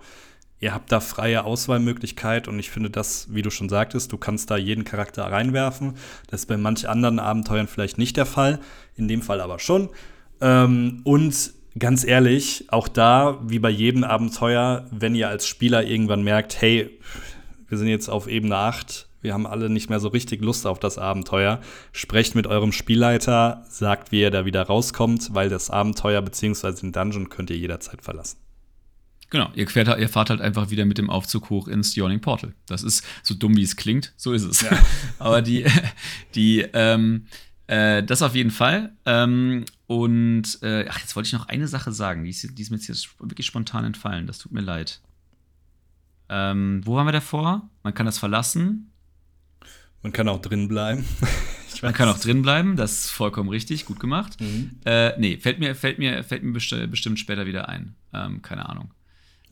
[0.61, 4.51] ihr habt da freie Auswahlmöglichkeit und ich finde das, wie du schon sagtest, du kannst
[4.51, 5.95] da jeden Charakter reinwerfen.
[6.29, 8.61] Das ist bei manch anderen Abenteuern vielleicht nicht der Fall,
[8.95, 9.91] in dem Fall aber schon.
[10.41, 16.23] Ähm, und ganz ehrlich, auch da, wie bei jedem Abenteuer, wenn ihr als Spieler irgendwann
[16.23, 16.91] merkt, hey,
[17.69, 20.79] wir sind jetzt auf Ebene 8, wir haben alle nicht mehr so richtig Lust auf
[20.79, 21.61] das Abenteuer,
[21.93, 26.73] sprecht mit eurem Spielleiter, sagt, wie ihr da wieder rauskommt, weil das Abenteuer bzw.
[26.73, 28.39] den Dungeon könnt ihr jederzeit verlassen.
[29.31, 32.55] Genau, ihr, fährt, ihr, fahrt halt einfach wieder mit dem Aufzug hoch ins Yawning Portal.
[32.67, 34.61] Das ist so dumm, wie es klingt, so ist es.
[34.61, 34.79] Ja.
[35.19, 35.65] Aber die,
[36.35, 37.27] die, ähm,
[37.67, 38.93] äh, das auf jeden Fall.
[39.07, 42.71] Ähm, und äh, ach, jetzt wollte ich noch eine Sache sagen, die ist, die ist
[42.71, 44.27] mir jetzt wirklich spontan entfallen.
[44.27, 45.01] Das tut mir leid.
[46.29, 47.69] Ähm, wo haben wir davor?
[47.83, 48.91] Man kann das verlassen.
[50.03, 51.05] Man kann auch drin bleiben.
[51.83, 54.41] Man kann auch drin bleiben, das ist vollkommen richtig, gut gemacht.
[54.41, 54.79] Mhm.
[54.87, 57.95] Äh, nee, fällt mir, fällt mir, fällt mir bestimmt später wieder ein.
[58.15, 58.94] Ähm, keine Ahnung.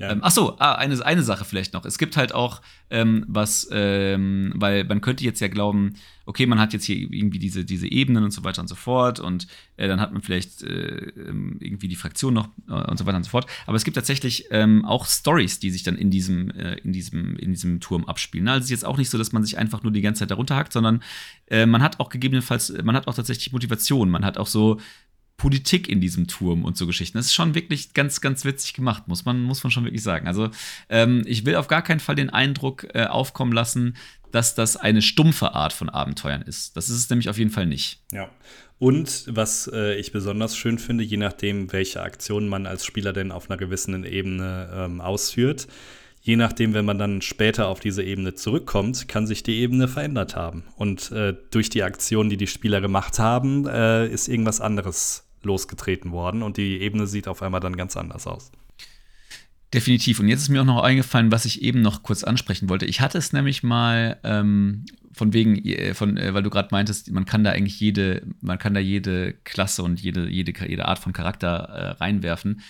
[0.03, 1.85] Ähm, ach so, ah, eine, eine Sache vielleicht noch.
[1.85, 5.95] Es gibt halt auch ähm, was, ähm, weil man könnte jetzt ja glauben,
[6.27, 9.21] okay, man hat jetzt hier irgendwie diese, diese Ebenen und so weiter und so fort
[9.21, 9.47] und
[9.77, 13.17] äh, dann hat man vielleicht äh, ähm, irgendwie die Fraktion noch äh, und so weiter
[13.17, 13.47] und so fort.
[13.67, 17.37] Aber es gibt tatsächlich ähm, auch Stories, die sich dann in diesem, äh, in diesem,
[17.37, 18.49] in diesem Turm abspielen.
[18.49, 20.31] Also es ist jetzt auch nicht so, dass man sich einfach nur die ganze Zeit
[20.31, 21.03] darunter hackt, sondern
[21.49, 24.81] äh, man hat auch gegebenenfalls, man hat auch tatsächlich Motivation, man hat auch so
[25.43, 27.19] Politik in diesem Turm und so Geschichten.
[27.19, 30.29] Das ist schon wirklich ganz, ganz witzig gemacht, muss man, muss man schon wirklich sagen.
[30.29, 30.51] Also
[30.89, 33.97] ähm, ich will auf gar keinen Fall den Eindruck äh, aufkommen lassen,
[34.31, 36.77] dass das eine stumpfe Art von Abenteuern ist.
[36.77, 38.03] Das ist es nämlich auf jeden Fall nicht.
[38.13, 38.31] Ja.
[38.79, 43.33] Und was äh, ich besonders schön finde, je nachdem, welche Aktionen man als Spieler denn
[43.33, 45.67] auf einer gewissen Ebene ähm, ausführt,
[46.21, 50.37] je nachdem, wenn man dann später auf diese Ebene zurückkommt, kann sich die Ebene verändert
[50.37, 50.63] haben.
[50.77, 56.13] Und äh, durch die Aktionen, die die Spieler gemacht haben, äh, ist irgendwas anderes losgetreten
[56.13, 58.53] worden und die Ebene sieht auf einmal dann ganz anders aus.
[59.75, 60.21] Definitiv.
[60.21, 62.85] Und jetzt ist mir auch noch eingefallen, was ich eben noch kurz ansprechen wollte.
[62.85, 67.11] Ich hatte es nämlich mal ähm, von wegen, äh, von, äh, weil du gerade meintest,
[67.11, 70.99] man kann da eigentlich jede, man kann da jede Klasse und jede, jede, jede Art
[70.99, 72.61] von Charakter äh, reinwerfen.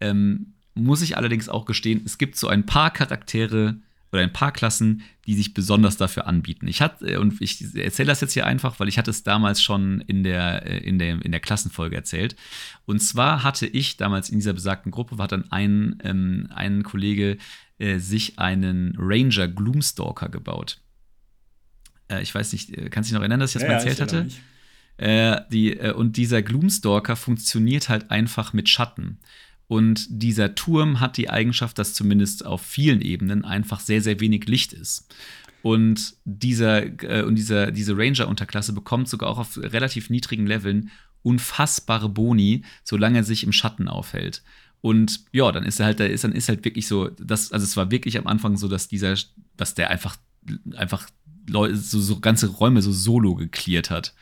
[0.00, 3.76] Ähm, muss ich allerdings auch gestehen, es gibt so ein paar Charaktere,
[4.14, 6.68] oder ein paar Klassen, die sich besonders dafür anbieten.
[6.68, 9.60] Ich hatte, äh, und ich erzähle das jetzt hier einfach, weil ich hatte es damals
[9.60, 12.36] schon in der, äh, in der, in der Klassenfolge erzählt.
[12.86, 17.38] Und zwar hatte ich damals in dieser besagten Gruppe, hat dann ein, ähm, ein Kollege
[17.78, 20.78] äh, sich einen Ranger Gloomstalker gebaut.
[22.08, 23.74] Äh, ich weiß nicht, äh, kannst du dich noch erinnern, dass ich das ja, mal
[23.74, 24.28] erzählt hatte?
[24.96, 29.18] Äh, die, und dieser Gloomstalker funktioniert halt einfach mit Schatten.
[29.66, 34.46] Und dieser Turm hat die Eigenschaft, dass zumindest auf vielen Ebenen einfach sehr, sehr wenig
[34.46, 35.06] Licht ist.
[35.62, 40.90] Und, dieser, äh, und dieser, diese Ranger-Unterklasse bekommt sogar auch auf relativ niedrigen Leveln
[41.22, 44.42] unfassbare Boni, solange er sich im Schatten aufhält.
[44.82, 47.64] Und ja, dann ist er halt, da ist, dann ist halt wirklich so, das, also
[47.64, 49.16] es war wirklich am Anfang so, dass dieser,
[49.56, 50.18] dass der einfach,
[50.76, 51.08] einfach
[51.46, 54.14] so, so ganze Räume so solo geklärt hat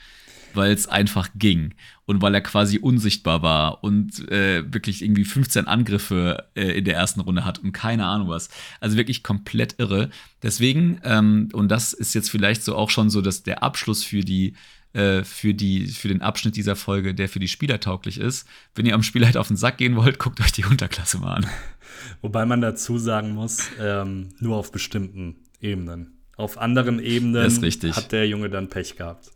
[0.54, 1.74] weil es einfach ging
[2.04, 6.94] und weil er quasi unsichtbar war und äh, wirklich irgendwie 15 Angriffe äh, in der
[6.94, 8.48] ersten Runde hat und keine Ahnung was.
[8.80, 10.10] Also wirklich komplett irre.
[10.42, 14.20] Deswegen, ähm, und das ist jetzt vielleicht so auch schon so, dass der Abschluss für
[14.20, 14.54] die
[14.94, 18.46] äh, für, die, für den Abschnitt dieser Folge, der für die Spieler tauglich ist.
[18.74, 21.36] Wenn ihr am Spiel halt auf den Sack gehen wollt, guckt euch die Unterklasse mal
[21.36, 21.46] an.
[22.20, 26.18] Wobei man dazu sagen muss, ähm, nur auf bestimmten Ebenen.
[26.36, 29.30] Auf anderen Ebenen hat der Junge dann Pech gehabt.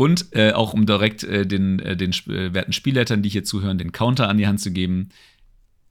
[0.00, 3.76] Und äh, auch um direkt äh, den, äh, den äh, werten Spielleitern, die hier zuhören,
[3.76, 5.10] den Counter an die Hand zu geben,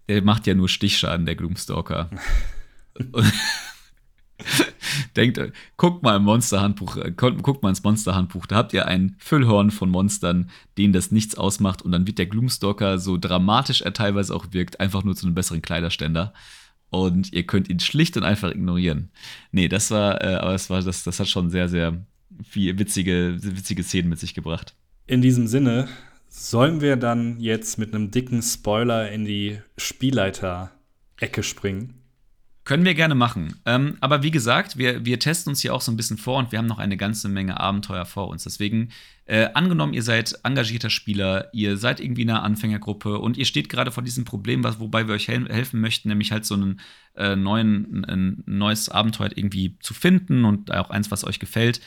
[0.07, 2.09] der macht ja nur Stichschaden, der Gloomstalker.
[5.15, 5.39] Denkt,
[5.77, 9.91] guckt mal im Monsterhandbuch, äh, guckt mal ins Monsterhandbuch, da habt ihr ein Füllhorn von
[9.91, 10.49] Monstern,
[10.79, 14.79] denen das nichts ausmacht und dann wird der Gloomstalker, so dramatisch er teilweise auch wirkt,
[14.79, 16.33] einfach nur zu einem besseren Kleiderständer.
[16.89, 19.11] Und ihr könnt ihn schlicht und einfach ignorieren.
[19.51, 22.03] Nee, das war, äh, aber das war, das, das hat schon sehr, sehr
[22.43, 24.75] viel witzige, witzige Szenen mit sich gebracht.
[25.07, 25.87] In diesem Sinne,
[26.27, 31.95] sollen wir dann jetzt mit einem dicken Spoiler in die Spielleiter-Ecke springen?
[32.65, 33.55] Können wir gerne machen.
[33.65, 36.51] Ähm, aber wie gesagt, wir, wir testen uns hier auch so ein bisschen vor und
[36.51, 38.43] wir haben noch eine ganze Menge Abenteuer vor uns.
[38.43, 38.89] Deswegen,
[39.25, 43.69] äh, angenommen, ihr seid engagierter Spieler, ihr seid irgendwie in einer Anfängergruppe und ihr steht
[43.69, 46.79] gerade vor diesem Problem, was, wobei wir euch hel helfen möchten, nämlich halt so einen
[47.15, 51.81] äh, neuen, ein neues Abenteuer irgendwie zu finden und auch eins, was euch gefällt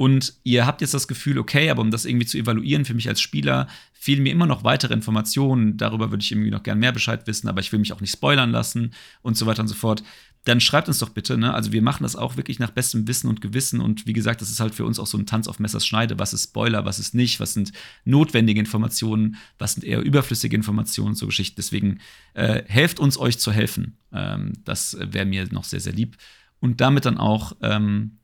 [0.00, 3.06] und ihr habt jetzt das Gefühl, okay, aber um das irgendwie zu evaluieren für mich
[3.06, 5.76] als Spieler, fehlen mir immer noch weitere Informationen.
[5.76, 8.12] Darüber würde ich irgendwie noch gern mehr Bescheid wissen, aber ich will mich auch nicht
[8.12, 10.02] spoilern lassen und so weiter und so fort.
[10.44, 11.52] Dann schreibt uns doch bitte, ne?
[11.52, 13.82] Also wir machen das auch wirklich nach bestem Wissen und Gewissen.
[13.82, 16.18] Und wie gesagt, das ist halt für uns auch so ein Tanz auf Messers Schneide.
[16.18, 17.72] Was ist Spoiler, was ist nicht, was sind
[18.06, 21.56] notwendige Informationen, was sind eher überflüssige Informationen, so Geschichten.
[21.58, 22.00] Deswegen
[22.32, 23.98] äh, helft uns, euch zu helfen.
[24.14, 26.16] Ähm, das wäre mir noch sehr, sehr lieb.
[26.58, 28.19] Und damit dann auch ähm,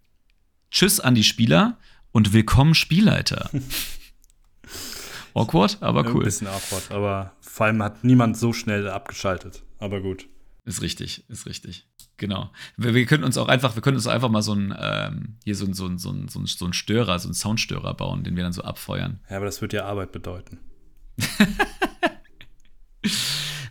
[0.71, 1.79] Tschüss an die Spieler
[2.13, 3.51] und willkommen Spielleiter.
[5.35, 6.23] awkward, aber cool.
[6.23, 9.63] Ein bisschen awkward, aber vor allem hat niemand so schnell abgeschaltet.
[9.79, 10.27] Aber gut.
[10.65, 11.87] Ist richtig, ist richtig.
[12.17, 12.51] Genau.
[12.77, 15.55] Wir, wir können uns auch einfach, wir können uns einfach mal so ein, ähm, hier
[15.55, 18.43] so ein, so ein, so ein, so ein Störer, so ein Soundstörer bauen, den wir
[18.43, 19.21] dann so abfeuern.
[19.31, 20.59] Ja, aber das wird ja Arbeit bedeuten.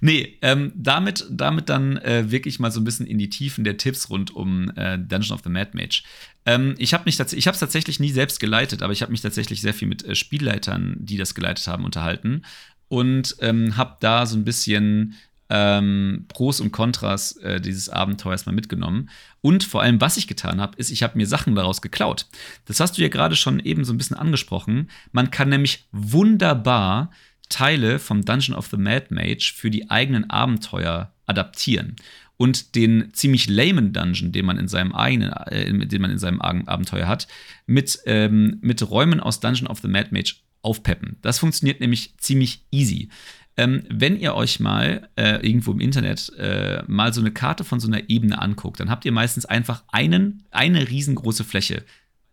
[0.05, 3.77] Nee, ähm, damit, damit dann äh, wirklich mal so ein bisschen in die Tiefen der
[3.77, 6.03] Tipps rund um äh, Dungeon of the Mad Mage.
[6.45, 9.87] Ähm, ich habe es tatsächlich nie selbst geleitet, aber ich habe mich tatsächlich sehr viel
[9.87, 12.43] mit äh, Spielleitern, die das geleitet haben, unterhalten
[12.87, 15.15] und ähm, habe da so ein bisschen
[15.49, 19.09] ähm, Pros und Kontras äh, dieses Abenteuers mal mitgenommen.
[19.41, 22.27] Und vor allem, was ich getan habe, ist, ich habe mir Sachen daraus geklaut.
[22.65, 24.91] Das hast du ja gerade schon eben so ein bisschen angesprochen.
[25.11, 27.09] Man kann nämlich wunderbar
[27.49, 31.95] Teile vom Dungeon of the Mad Mage für die eigenen Abenteuer adaptieren.
[32.37, 36.41] und den ziemlich lamen Dungeon, den man in seinem eigenen, äh, den man in seinem
[36.41, 37.27] Abenteuer hat,
[37.65, 41.17] mit, ähm, mit Räumen aus Dungeon of the Mad Mage aufpeppen.
[41.21, 43.09] Das funktioniert nämlich ziemlich easy.
[43.57, 47.79] Ähm, wenn ihr euch mal äh, irgendwo im Internet äh, mal so eine Karte von
[47.79, 51.85] so einer Ebene anguckt, dann habt ihr meistens einfach einen, eine riesengroße Fläche.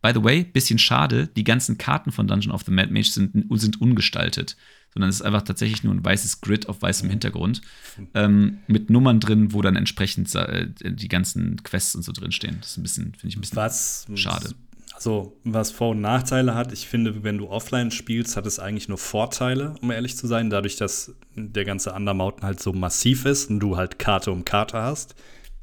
[0.03, 3.47] By the way, bisschen schade, die ganzen Karten von Dungeon of the Mad Mage sind,
[3.51, 4.57] sind ungestaltet
[4.93, 7.63] sondern es ist einfach tatsächlich nur ein weißes Grid auf weißem Hintergrund
[8.15, 12.59] ähm, mit Nummern drin, wo dann entsprechend äh, die ganzen Quests und so drin stehen.
[12.61, 14.51] Das ist ein bisschen, finde ich ein bisschen was, schade.
[14.95, 18.89] Also, was Vor- und Nachteile hat, ich finde, wenn du offline spielst, hat es eigentlich
[18.89, 23.49] nur Vorteile, um ehrlich zu sein, dadurch, dass der ganze Undermountain halt so massiv ist
[23.49, 25.15] und du halt Karte um Karte hast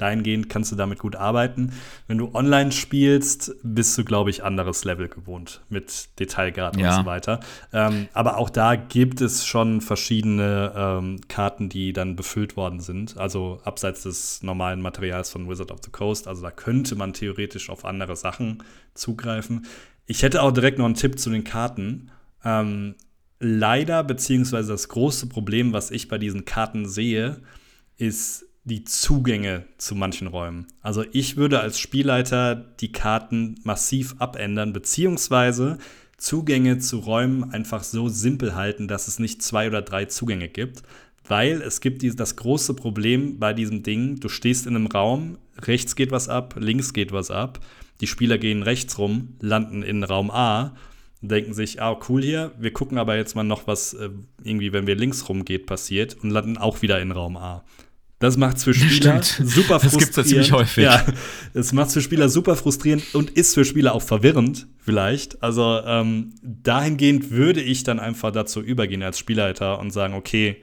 [0.01, 1.73] dahingehend kannst du damit gut arbeiten.
[2.07, 6.89] Wenn du online spielst, bist du, glaube ich, anderes Level gewohnt mit Detailgrad ja.
[6.89, 7.39] und so weiter.
[7.73, 13.17] Ähm, aber auch da gibt es schon verschiedene ähm, Karten, die dann befüllt worden sind.
[13.17, 16.27] Also abseits des normalen Materials von Wizard of the Coast.
[16.27, 19.65] Also da könnte man theoretisch auf andere Sachen zugreifen.
[20.05, 22.09] Ich hätte auch direkt noch einen Tipp zu den Karten.
[22.43, 22.95] Ähm,
[23.39, 27.41] leider, beziehungsweise das große Problem, was ich bei diesen Karten sehe,
[27.97, 30.67] ist, die Zugänge zu manchen Räumen.
[30.81, 35.77] Also ich würde als Spielleiter die Karten massiv abändern, beziehungsweise
[36.17, 40.83] Zugänge zu Räumen einfach so simpel halten, dass es nicht zwei oder drei Zugänge gibt.
[41.27, 45.95] Weil es gibt das große Problem bei diesem Ding, du stehst in einem Raum, rechts
[45.95, 47.59] geht was ab, links geht was ab,
[48.01, 50.75] die Spieler gehen rechts rum, landen in Raum A
[51.21, 54.09] denken sich, ah, cool hier, wir gucken aber jetzt mal noch, was äh,
[54.43, 57.63] irgendwie, wenn wir links rumgeht, passiert und landen auch wieder in Raum A.
[58.19, 59.49] Das macht es für Spieler Stimmt.
[59.49, 59.83] super frustrierend.
[59.83, 60.83] Das gibt es ja ziemlich häufig.
[60.83, 61.05] Ja,
[61.53, 65.41] es macht für Spieler super frustrierend und ist für Spieler auch verwirrend, vielleicht.
[65.41, 70.57] Also ähm, dahingehend würde ich dann einfach dazu übergehen als Spielleiter und sagen, okay,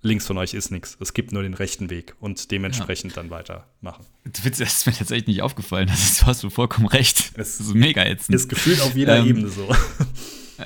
[0.00, 0.96] links von euch ist nichts.
[1.00, 3.22] Es gibt nur den rechten Weg und dementsprechend ja.
[3.22, 4.06] dann weitermachen.
[4.24, 5.88] Das ist mir tatsächlich nicht aufgefallen.
[5.88, 7.36] Das ist, du hast vollkommen recht.
[7.36, 8.30] Das ist mega jetzt.
[8.30, 9.68] Ist gefühlt auf jeder ähm, Ebene so.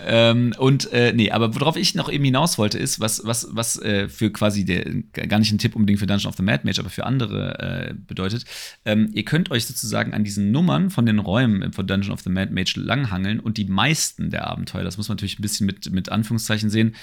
[0.05, 3.81] Ähm, und äh, nee, aber worauf ich noch eben hinaus wollte, ist, was, was, was
[3.81, 6.79] äh, für quasi der, gar nicht ein Tipp unbedingt für Dungeon of the Mad Mage,
[6.79, 7.59] aber für andere
[7.91, 8.45] äh, bedeutet,
[8.85, 12.31] ähm, ihr könnt euch sozusagen an diesen Nummern von den Räumen von Dungeon of the
[12.31, 15.91] Mad Mage langhangeln und die meisten der Abenteuer, das muss man natürlich ein bisschen mit,
[15.91, 16.95] mit Anführungszeichen sehen,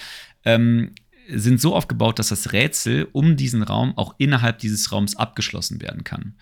[0.44, 0.92] ähm,
[1.28, 6.04] sind so aufgebaut, dass das Rätsel um diesen Raum auch innerhalb dieses Raums abgeschlossen werden
[6.04, 6.34] kann.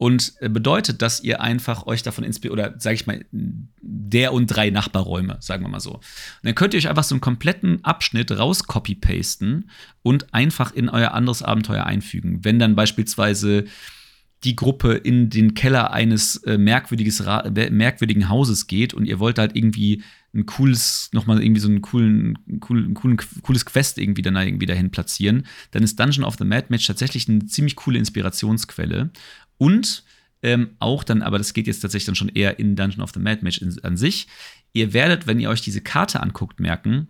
[0.00, 4.46] Und äh, bedeutet, dass ihr einfach euch davon inspiriert, oder sage ich mal, der und
[4.46, 5.96] drei Nachbarräume, sagen wir mal so.
[5.96, 6.02] Und
[6.42, 9.68] dann könnt ihr euch einfach so einen kompletten Abschnitt raus copy-pasten
[10.02, 12.42] und einfach in euer anderes Abenteuer einfügen.
[12.46, 13.64] Wenn dann beispielsweise
[14.42, 17.22] die Gruppe in den Keller eines äh, merkwürdiges,
[17.70, 22.38] merkwürdigen Hauses geht und ihr wollt halt irgendwie ein cooles, nochmal irgendwie so einen coolen,
[22.60, 26.68] coolen, coolen, cooles Quest irgendwie dann irgendwie dahin platzieren, dann ist Dungeon of the Mad
[26.70, 29.10] Match tatsächlich eine ziemlich coole Inspirationsquelle.
[29.60, 30.04] Und
[30.42, 33.20] ähm, auch dann, aber das geht jetzt tatsächlich dann schon eher in Dungeon of the
[33.20, 34.26] Mad Match in, an sich.
[34.72, 37.08] Ihr werdet, wenn ihr euch diese Karte anguckt, merken,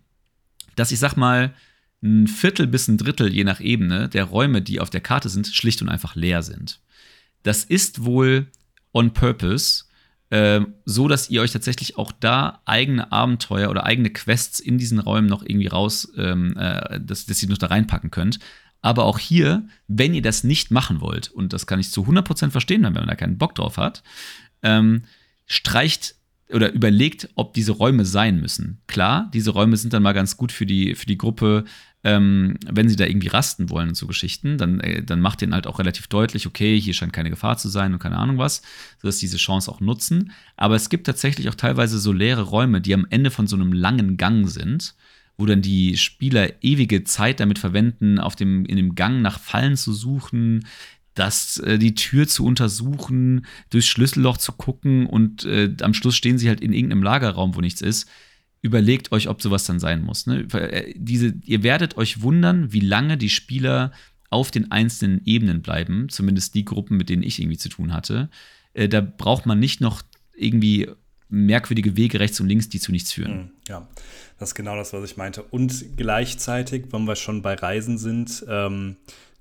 [0.74, 1.54] dass ich sag mal,
[2.02, 5.46] ein Viertel bis ein Drittel, je nach Ebene, der Räume, die auf der Karte sind,
[5.46, 6.80] schlicht und einfach leer sind.
[7.44, 8.48] Das ist wohl
[8.92, 9.84] on purpose,
[10.30, 14.98] äh, so dass ihr euch tatsächlich auch da eigene Abenteuer oder eigene Quests in diesen
[14.98, 18.40] Räumen noch irgendwie raus, ähm, äh, dass, dass ihr noch da reinpacken könnt.
[18.82, 22.50] Aber auch hier, wenn ihr das nicht machen wollt, und das kann ich zu 100%
[22.50, 24.02] verstehen, wenn man da keinen Bock drauf hat,
[24.62, 25.02] ähm,
[25.46, 26.14] streicht
[26.52, 28.80] oder überlegt, ob diese Räume sein müssen.
[28.86, 31.64] Klar, diese Räume sind dann mal ganz gut für die, für die Gruppe,
[32.02, 35.54] ähm, wenn sie da irgendwie rasten wollen und so Geschichten, dann, äh, dann macht denen
[35.54, 38.62] halt auch relativ deutlich, okay, hier scheint keine Gefahr zu sein und keine Ahnung was,
[39.00, 40.32] sodass diese Chance auch nutzen.
[40.56, 43.72] Aber es gibt tatsächlich auch teilweise so leere Räume, die am Ende von so einem
[43.72, 44.94] langen Gang sind
[45.40, 49.76] wo dann die Spieler ewige Zeit damit verwenden, auf dem, in dem Gang nach Fallen
[49.76, 50.66] zu suchen,
[51.14, 56.38] das, äh, die Tür zu untersuchen, durchs Schlüsselloch zu gucken und äh, am Schluss stehen
[56.38, 58.08] sie halt in irgendeinem Lagerraum, wo nichts ist.
[58.62, 60.26] Überlegt euch, ob sowas dann sein muss.
[60.26, 60.46] Ne?
[60.52, 63.92] Äh, diese, ihr werdet euch wundern, wie lange die Spieler
[64.28, 68.28] auf den einzelnen Ebenen bleiben, zumindest die Gruppen, mit denen ich irgendwie zu tun hatte.
[68.74, 70.02] Äh, da braucht man nicht noch
[70.36, 70.88] irgendwie
[71.30, 73.32] merkwürdige Wege rechts und links, die zu nichts führen.
[73.32, 73.88] Hm, ja,
[74.38, 75.42] das ist genau das, was ich meinte.
[75.42, 78.96] Und gleichzeitig, wenn wir schon bei Reisen sind, ähm,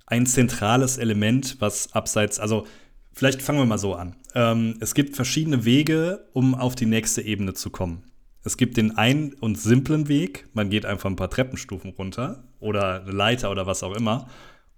[0.05, 2.65] ein zentrales Element, was abseits, also
[3.13, 4.15] vielleicht fangen wir mal so an.
[4.35, 8.03] Ähm, es gibt verschiedene Wege, um auf die nächste Ebene zu kommen.
[8.43, 13.01] Es gibt den einen und simplen Weg, man geht einfach ein paar Treppenstufen runter oder
[13.01, 14.27] eine Leiter oder was auch immer.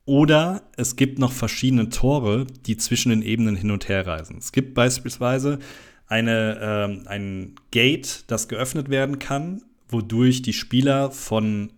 [0.05, 4.37] Oder es gibt noch verschiedene Tore, die zwischen den Ebenen hin und her reisen.
[4.39, 5.59] Es gibt beispielsweise
[6.11, 11.71] eine, äh, ein Gate, das geöffnet werden kann, wodurch die Spieler von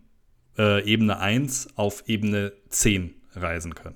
[0.58, 3.96] äh, Ebene 1 auf Ebene 10 reisen können.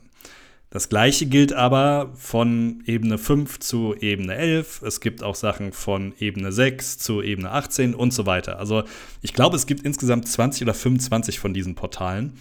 [0.69, 4.83] Das gleiche gilt aber von Ebene 5 zu Ebene 11.
[4.83, 8.59] Es gibt auch Sachen von Ebene 6 zu Ebene 18 und so weiter.
[8.59, 8.83] Also
[9.21, 12.33] ich glaube, es gibt insgesamt 20 oder 25 von diesen Portalen.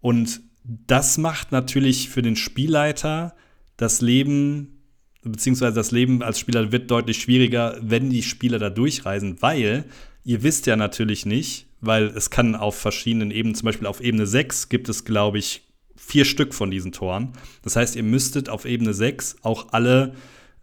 [0.00, 3.34] Und das macht natürlich für den Spielleiter
[3.76, 4.81] das Leben,
[5.22, 9.84] beziehungsweise das Leben als Spieler wird deutlich schwieriger, wenn die Spieler da durchreisen, weil
[10.24, 14.26] ihr wisst ja natürlich nicht, weil es kann auf verschiedenen Ebenen, zum Beispiel auf Ebene
[14.26, 15.62] 6 gibt es, glaube ich,
[15.96, 17.32] vier Stück von diesen Toren.
[17.62, 20.14] Das heißt, ihr müsstet auf Ebene 6 auch alle,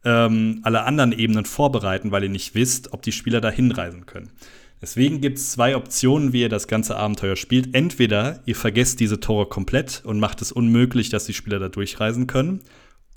[0.03, 4.29] ähm, alle anderen Ebenen vorbereiten, weil ihr nicht wisst, ob die Spieler da hinreisen können.
[4.81, 7.75] Deswegen gibt es zwei Optionen, wie ihr das ganze Abenteuer spielt.
[7.75, 12.27] Entweder ihr vergesst diese Tore komplett und macht es unmöglich, dass die Spieler da durchreisen
[12.27, 12.61] können.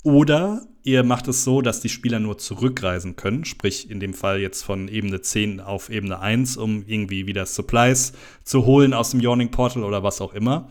[0.03, 4.39] Oder ihr macht es so, dass die Spieler nur zurückreisen können, sprich in dem Fall
[4.39, 8.11] jetzt von Ebene 10 auf Ebene 1, um irgendwie wieder Supplies
[8.43, 10.69] zu holen aus dem Yawning Portal oder was auch immer.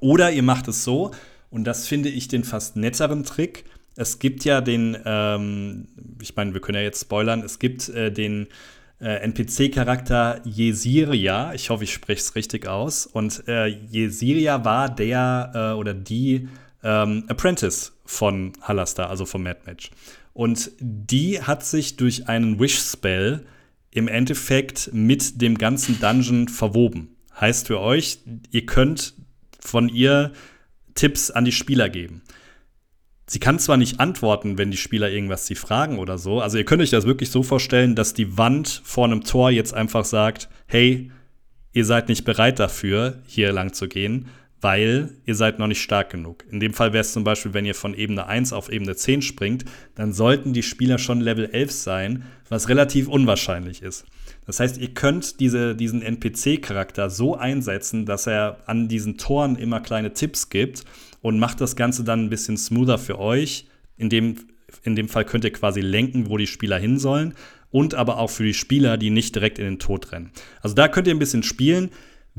[0.00, 1.12] Oder ihr macht es so,
[1.50, 3.64] und das finde ich den fast netteren Trick.
[3.96, 5.88] Es gibt ja den, ähm,
[6.20, 8.46] ich meine, wir können ja jetzt spoilern, es gibt äh, den
[9.00, 11.52] äh, NPC-Charakter Yesiria.
[11.54, 13.06] Ich hoffe, ich spreche es richtig aus.
[13.06, 16.48] Und äh, Yesiria war der äh, oder die
[16.82, 19.90] ähm, Apprentice von Halastar, also vom Mad Match.
[20.32, 23.44] Und die hat sich durch einen Wish-Spell
[23.90, 27.16] im Endeffekt mit dem ganzen Dungeon verwoben.
[27.40, 28.20] Heißt für euch,
[28.50, 29.14] ihr könnt
[29.58, 30.32] von ihr
[30.94, 32.22] Tipps an die Spieler geben.
[33.26, 36.40] Sie kann zwar nicht antworten, wenn die Spieler irgendwas sie fragen oder so.
[36.40, 39.72] Also ihr könnt euch das wirklich so vorstellen, dass die Wand vor einem Tor jetzt
[39.72, 41.12] einfach sagt, hey,
[41.72, 44.26] ihr seid nicht bereit dafür, hier lang zu gehen,
[44.60, 46.44] weil ihr seid noch nicht stark genug.
[46.50, 49.22] In dem Fall wäre es zum Beispiel, wenn ihr von Ebene 1 auf Ebene 10
[49.22, 54.04] springt, dann sollten die Spieler schon Level 11 sein, was relativ unwahrscheinlich ist.
[54.46, 59.80] Das heißt, ihr könnt diese, diesen NPC-Charakter so einsetzen, dass er an diesen Toren immer
[59.80, 60.84] kleine Tipps gibt
[61.22, 63.66] und macht das Ganze dann ein bisschen smoother für euch.
[63.96, 64.36] In dem,
[64.82, 67.34] in dem Fall könnt ihr quasi lenken, wo die Spieler hin sollen
[67.70, 70.32] und aber auch für die Spieler, die nicht direkt in den Tod rennen.
[70.60, 71.90] Also da könnt ihr ein bisschen spielen.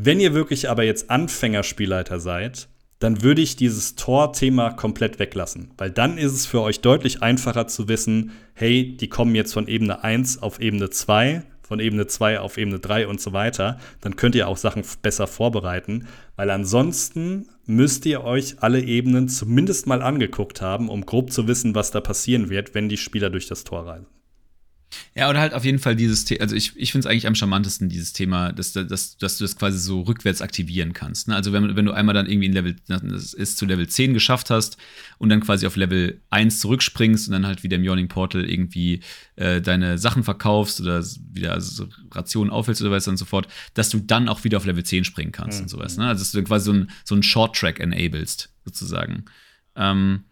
[0.04, 5.70] Wenn ihr wirklich aber jetzt Anfängerspielleiter seid, dann würde ich dieses Tor-Thema komplett weglassen.
[5.78, 9.68] Weil dann ist es für euch deutlich einfacher zu wissen, hey, die kommen jetzt von
[9.68, 14.18] Ebene 1 auf Ebene 2 von Ebene 2 auf Ebene 3 und so weiter, dann
[14.18, 20.02] könnt ihr auch Sachen besser vorbereiten, weil ansonsten müsst ihr euch alle Ebenen zumindest mal
[20.02, 23.64] angeguckt haben, um grob zu wissen, was da passieren wird, wenn die Spieler durch das
[23.64, 24.08] Tor reisen.
[25.16, 27.36] Ja, oder halt auf jeden Fall dieses Thema, also ich, ich finde es eigentlich am
[27.36, 31.28] charmantesten, dieses Thema, dass, dass, dass du das quasi so rückwärts aktivieren kannst.
[31.28, 31.36] Ne?
[31.36, 34.50] Also wenn, wenn du einmal dann irgendwie in Level, das ist zu Level 10 geschafft
[34.50, 34.78] hast
[35.18, 39.02] und dann quasi auf Level 1 zurückspringst und dann halt wieder im Yawning Portal irgendwie
[39.36, 43.90] äh, deine Sachen verkaufst oder wieder also Rationen aufhältst oder was und so fort, dass
[43.90, 45.64] du dann auch wieder auf Level 10 springen kannst mhm.
[45.64, 45.98] und sowas.
[45.98, 46.08] Ne?
[46.08, 49.26] Also dass du quasi so ein, so ein Short-Track enablest, sozusagen.
[49.76, 50.26] Ähm,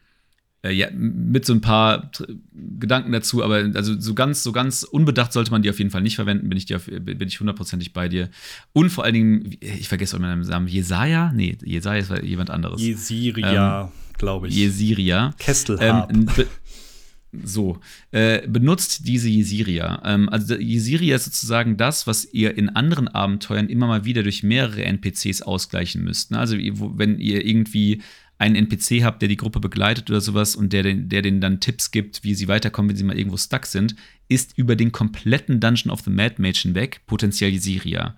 [0.62, 2.12] äh, ja, mit so ein paar
[2.54, 6.02] Gedanken dazu, aber also so ganz, so ganz unbedacht sollte man die auf jeden Fall
[6.02, 8.30] nicht verwenden, bin ich, dir, bin ich hundertprozentig bei dir.
[8.74, 11.32] Und vor allen Dingen, ich vergesse auch meinen Namen, Jesaja?
[11.34, 12.82] Nee, Jesaja ist jemand anderes.
[12.82, 14.56] Jesiria, ähm, glaube ich.
[14.56, 15.34] Jesiria.
[15.38, 16.12] Kestelhab.
[16.12, 16.28] Ähm,
[17.44, 17.80] so,
[18.12, 20.02] äh, benutzt diese Jesiria.
[20.04, 24.44] Ähm, also Jesiria ist sozusagen das, was ihr in anderen Abenteuern immer mal wieder durch
[24.44, 26.32] mehrere NPCs ausgleichen müsst.
[26.32, 26.40] Ne?
[26.40, 28.02] Also wenn ihr irgendwie
[28.40, 31.92] einen NPC habt, der die Gruppe begleitet oder sowas und der, der denen dann Tipps
[31.92, 33.96] gibt, wie sie weiterkommen, wenn sie mal irgendwo stuck sind,
[34.30, 38.16] ist über den kompletten Dungeon of the Mad Mage hinweg potenziell Siria.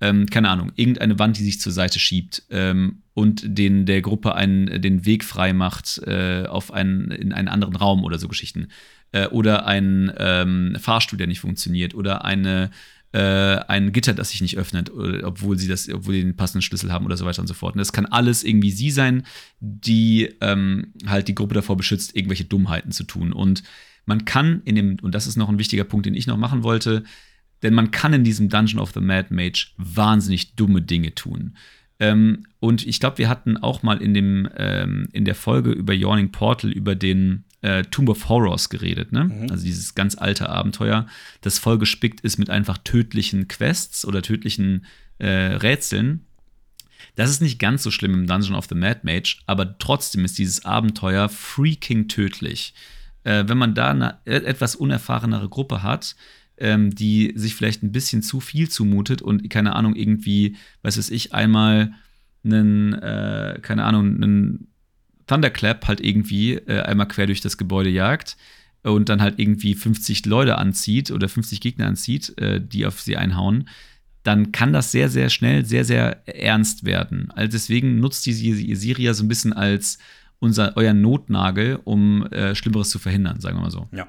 [0.00, 4.34] Ähm, keine Ahnung, irgendeine Wand, die sich zur Seite schiebt ähm, und den, der Gruppe
[4.34, 8.68] einen, den Weg frei macht äh, auf einen, in einen anderen Raum oder so Geschichten.
[9.12, 11.94] Äh, oder ein ähm, Fahrstuhl, der nicht funktioniert.
[11.94, 12.70] Oder eine
[13.12, 17.06] ein Gitter, das sich nicht öffnet, obwohl sie das, obwohl sie den passenden Schlüssel haben
[17.06, 17.74] oder so weiter und so fort.
[17.74, 19.24] Und das kann alles irgendwie sie sein,
[19.58, 23.32] die ähm, halt die Gruppe davor beschützt, irgendwelche Dummheiten zu tun.
[23.32, 23.64] Und
[24.06, 26.62] man kann in dem, und das ist noch ein wichtiger Punkt, den ich noch machen
[26.62, 27.02] wollte,
[27.62, 31.56] denn man kann in diesem Dungeon of the Mad Mage wahnsinnig dumme Dinge tun.
[31.98, 35.92] Ähm, und ich glaube, wir hatten auch mal in, dem, ähm, in der Folge über
[35.92, 39.24] Yawning Portal über den äh, Tomb of Horrors geredet, ne?
[39.24, 39.50] Mhm.
[39.50, 41.06] Also dieses ganz alte Abenteuer,
[41.42, 44.86] das vollgespickt ist mit einfach tödlichen Quests oder tödlichen
[45.18, 46.24] äh, Rätseln.
[47.16, 50.38] Das ist nicht ganz so schlimm im Dungeon of the Mad Mage, aber trotzdem ist
[50.38, 52.74] dieses Abenteuer freaking tödlich.
[53.24, 56.16] Äh, wenn man da eine e-, etwas unerfahrenere Gruppe hat,
[56.56, 61.10] ähm, die sich vielleicht ein bisschen zu viel zumutet und keine Ahnung, irgendwie, was weiß
[61.10, 61.92] ich, einmal
[62.44, 64.68] einen, äh, keine Ahnung, einen
[65.30, 68.36] Thunderclap halt irgendwie äh, einmal quer durch das Gebäude jagt
[68.82, 73.16] und dann halt irgendwie 50 Leute anzieht oder 50 Gegner anzieht, äh, die auf sie
[73.16, 73.68] einhauen,
[74.24, 77.30] dann kann das sehr, sehr schnell sehr, sehr ernst werden.
[77.34, 79.98] Also deswegen nutzt die Siria so ein bisschen als
[80.40, 83.88] unser, euer Notnagel, um äh, Schlimmeres zu verhindern, sagen wir mal so.
[83.92, 84.08] Ja,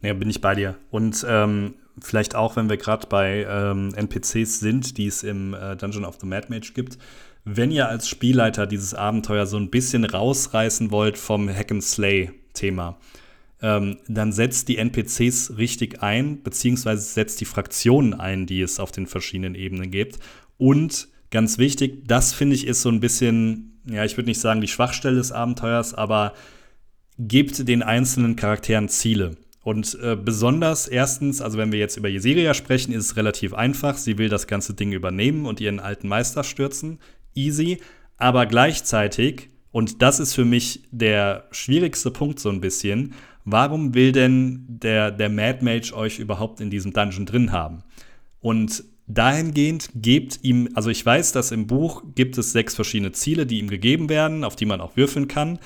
[0.00, 0.76] ja bin ich bei dir.
[0.90, 5.76] Und ähm, vielleicht auch, wenn wir gerade bei ähm, NPCs sind, die es im äh,
[5.76, 6.98] Dungeon of the Mad Mage gibt,
[7.44, 12.98] wenn ihr als Spielleiter dieses Abenteuer so ein bisschen rausreißen wollt vom Hack and Slay-Thema,
[13.60, 18.92] ähm, dann setzt die NPCs richtig ein, beziehungsweise setzt die Fraktionen ein, die es auf
[18.92, 20.18] den verschiedenen Ebenen gibt.
[20.58, 24.60] Und ganz wichtig, das finde ich ist so ein bisschen, ja, ich würde nicht sagen
[24.60, 26.34] die Schwachstelle des Abenteuers, aber
[27.18, 29.36] gibt den einzelnen Charakteren Ziele.
[29.62, 33.96] Und äh, besonders erstens, also wenn wir jetzt über Jeseria sprechen, ist es relativ einfach.
[33.96, 36.98] Sie will das ganze Ding übernehmen und ihren alten Meister stürzen.
[37.34, 37.78] Easy.
[38.16, 43.14] Aber gleichzeitig, und das ist für mich der schwierigste Punkt so ein bisschen,
[43.44, 47.82] warum will denn der, der Mad Mage euch überhaupt in diesem Dungeon drin haben?
[48.40, 53.46] Und dahingehend gebt ihm, also ich weiß, dass im Buch gibt es sechs verschiedene Ziele,
[53.46, 55.58] die ihm gegeben werden, auf die man auch würfeln kann.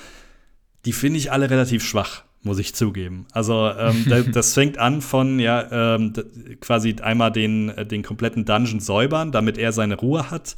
[0.85, 3.27] Die finde ich alle relativ schwach muss ich zugeben.
[3.31, 6.13] Also ähm, das fängt an von ja ähm,
[6.59, 10.55] quasi einmal den, äh, den kompletten Dungeon säubern, damit er seine Ruhe hat.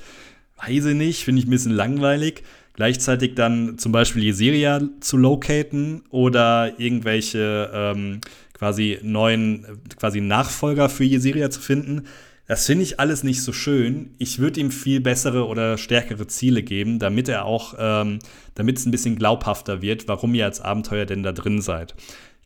[0.62, 2.44] Weiß ich nicht, finde ich ein bisschen langweilig.
[2.74, 8.22] Gleichzeitig dann zum Beispiel Jeseria zu locaten oder irgendwelche ähm,
[8.54, 9.66] quasi neuen
[9.98, 12.08] quasi Nachfolger für Jeseria zu finden.
[12.48, 14.16] Das finde ich alles nicht so schön.
[14.18, 18.20] Ich würde ihm viel bessere oder stärkere Ziele geben, damit er auch, ähm,
[18.56, 21.94] damit es ein bisschen glaubhafter wird, warum ihr als Abenteuer denn da drin seid.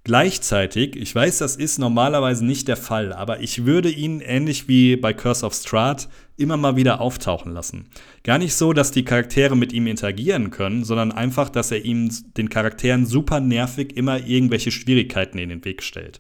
[0.06, 4.98] Gleichzeitig, ich weiß, das ist normalerweise nicht der Fall, aber ich würde ihn ähnlich wie
[4.98, 7.88] bei Curse of Strahd immer mal wieder auftauchen lassen.
[8.24, 12.10] Gar nicht so, dass die Charaktere mit ihm interagieren können, sondern einfach, dass er ihm
[12.36, 16.20] den Charakteren super nervig immer irgendwelche Schwierigkeiten in den Weg stellt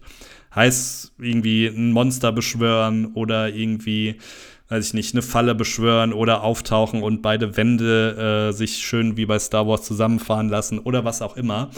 [0.55, 4.15] heißt irgendwie ein Monster beschwören oder irgendwie,
[4.69, 9.25] weiß ich nicht, eine Falle beschwören oder auftauchen und beide Wände äh, sich schön wie
[9.25, 11.71] bei Star Wars zusammenfahren lassen oder was auch immer.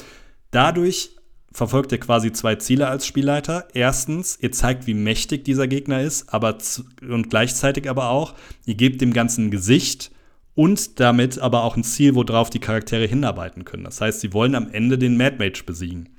[0.52, 1.12] Dadurch
[1.56, 3.68] verfolgt ihr quasi zwei Ziele als Spielleiter.
[3.74, 6.58] Erstens, ihr zeigt, wie mächtig dieser Gegner ist, aber
[7.02, 8.34] und gleichzeitig aber auch,
[8.66, 10.12] ihr gebt dem Ganzen Gesicht
[10.54, 13.86] und damit aber auch ein Ziel, worauf die Charaktere hinarbeiten können.
[13.86, 16.10] Das heißt, sie wollen am Ende den Mad Mage besiegen.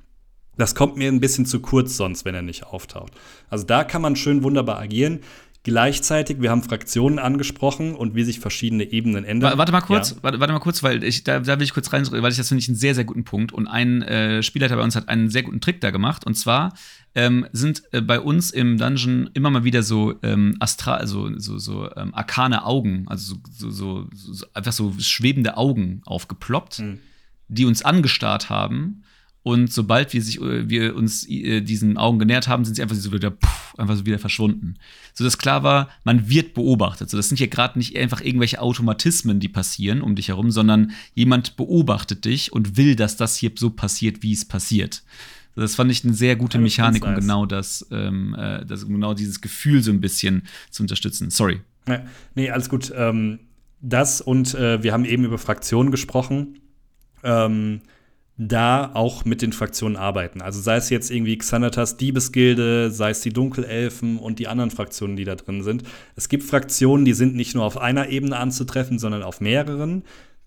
[0.57, 3.13] Das kommt mir ein bisschen zu kurz sonst, wenn er nicht auftaucht.
[3.47, 5.19] Also da kann man schön wunderbar agieren.
[5.67, 9.57] Gleichzeitig, wir haben Fraktionen angesprochen und wie sich verschiedene Ebenen ändern.
[9.57, 10.15] Warte mal kurz, ja.
[10.21, 12.47] warte, warte, mal kurz, weil ich, da, da will ich kurz rein, weil ich das
[12.47, 13.51] finde ich einen sehr, sehr guten Punkt.
[13.51, 16.25] Und ein äh, Spielleiter bei uns hat einen sehr guten Trick da gemacht.
[16.25, 16.73] Und zwar
[17.15, 21.57] ähm, sind äh, bei uns im Dungeon immer mal wieder so ähm, astral, also so,
[21.57, 26.99] so ähm, arkane Augen, also so, so, so, einfach so schwebende Augen aufgeploppt, hm.
[27.49, 29.03] die uns angestarrt haben
[29.47, 32.97] und sobald wir, sich, äh, wir uns äh, diesen Augen genähert haben, sind sie einfach
[32.97, 34.75] so wieder, puff, einfach so wieder verschwunden.
[35.13, 37.09] So dass klar war, man wird beobachtet.
[37.09, 40.91] So, das sind ja gerade nicht einfach irgendwelche Automatismen, die passieren um dich herum, sondern
[41.13, 45.03] jemand beobachtet dich und will, dass das hier so passiert, wie es passiert.
[45.55, 49.41] Das fand ich eine sehr gute Mechanik, um genau das, ähm, äh, das, genau dieses
[49.41, 51.31] Gefühl so ein bisschen zu unterstützen.
[51.31, 51.61] Sorry.
[51.87, 52.03] Ja,
[52.35, 52.93] nee, alles gut.
[52.95, 53.39] Ähm,
[53.81, 56.59] das und äh, wir haben eben über Fraktionen gesprochen.
[57.23, 57.81] Ähm,
[58.37, 60.41] da auch mit den Fraktionen arbeiten.
[60.41, 65.15] Also sei es jetzt irgendwie Xanatas Diebesgilde, sei es die Dunkelelfen und die anderen Fraktionen,
[65.15, 65.83] die da drin sind.
[66.15, 70.03] Es gibt Fraktionen, die sind nicht nur auf einer Ebene anzutreffen, sondern auf mehreren.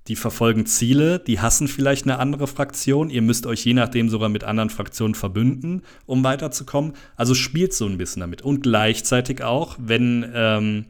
[0.06, 3.10] Die verfolgen Ziele, die hassen vielleicht eine andere Fraktion.
[3.10, 6.94] Ihr müsst euch je nachdem sogar mit anderen Fraktionen verbünden, um weiterzukommen.
[7.16, 8.42] Also spielt so ein bisschen damit.
[8.42, 10.86] Und gleichzeitig auch, wenn ähm,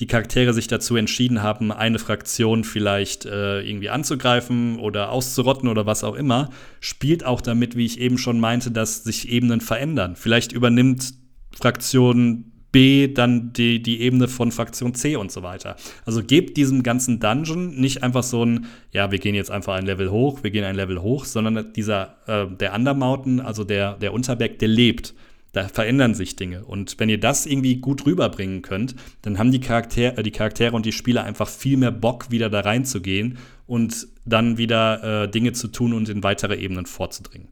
[0.00, 5.86] die Charaktere sich dazu entschieden haben, eine Fraktion vielleicht äh, irgendwie anzugreifen oder auszurotten oder
[5.86, 10.16] was auch immer, spielt auch damit, wie ich eben schon meinte, dass sich Ebenen verändern.
[10.16, 11.14] Vielleicht übernimmt
[11.56, 15.76] Fraktion B dann die, die Ebene von Fraktion C und so weiter.
[16.04, 19.86] Also gebt diesem ganzen Dungeon nicht einfach so ein, ja, wir gehen jetzt einfach ein
[19.86, 24.12] Level hoch, wir gehen ein Level hoch, sondern dieser, äh, der Undermountain, also der, der
[24.12, 25.14] Unterberg, der lebt.
[25.54, 26.64] Da verändern sich Dinge.
[26.64, 30.74] Und wenn ihr das irgendwie gut rüberbringen könnt, dann haben die, Charakter, äh, die Charaktere
[30.74, 35.52] und die Spieler einfach viel mehr Bock, wieder da reinzugehen und dann wieder äh, Dinge
[35.52, 37.48] zu tun und in weitere Ebenen vorzudringen.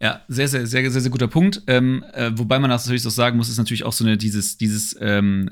[0.00, 1.62] Ja, sehr, sehr, sehr, sehr, sehr guter Punkt.
[1.66, 4.56] Ähm, äh, wobei man das natürlich so sagen muss, ist natürlich auch so eine, dieses,
[4.56, 5.50] dieses, ähm,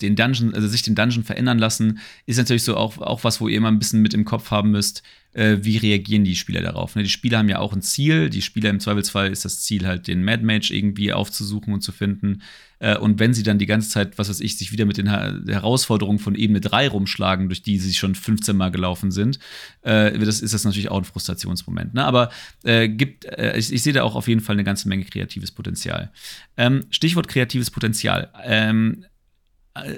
[0.00, 3.48] den Dungeon, also sich den Dungeon verändern lassen, ist natürlich so auch, auch was, wo
[3.48, 6.96] ihr immer ein bisschen mit im Kopf haben müsst, äh, wie reagieren die Spieler darauf.
[6.96, 7.02] Ne?
[7.02, 8.30] Die Spieler haben ja auch ein Ziel.
[8.30, 11.92] Die Spieler im Zweifelsfall ist das Ziel, halt den Mad Mage irgendwie aufzusuchen und zu
[11.92, 12.42] finden.
[12.80, 15.10] Äh, und wenn sie dann die ganze Zeit, was weiß ich, sich wieder mit den
[15.10, 19.38] ha Herausforderungen von Ebene 3 rumschlagen, durch die sie schon 15 Mal gelaufen sind,
[19.82, 21.94] äh, das, ist das natürlich auch ein Frustrationsmoment.
[21.94, 22.04] Ne?
[22.04, 22.30] Aber
[22.64, 25.52] äh, gibt, äh, ich, ich sehe da auch auf jeden Fall eine ganze Menge kreatives
[25.52, 26.10] Potenzial.
[26.56, 28.32] Ähm, Stichwort kreatives Potenzial.
[28.44, 29.08] Ähm, äh,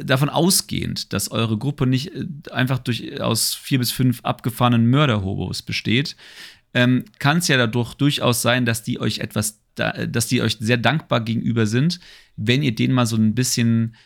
[0.03, 5.62] davon ausgehend, dass eure Gruppe nicht äh, einfach durch aus vier bis fünf abgefahrenen Mörderhobos
[5.62, 6.16] besteht,
[6.74, 10.57] ähm, kann es ja dadurch durchaus sein, dass die euch etwas, da, dass die euch
[10.61, 12.01] sehr dankbar gegenüber sind,
[12.37, 13.97] wenn ihr denen mal so ein bisschen,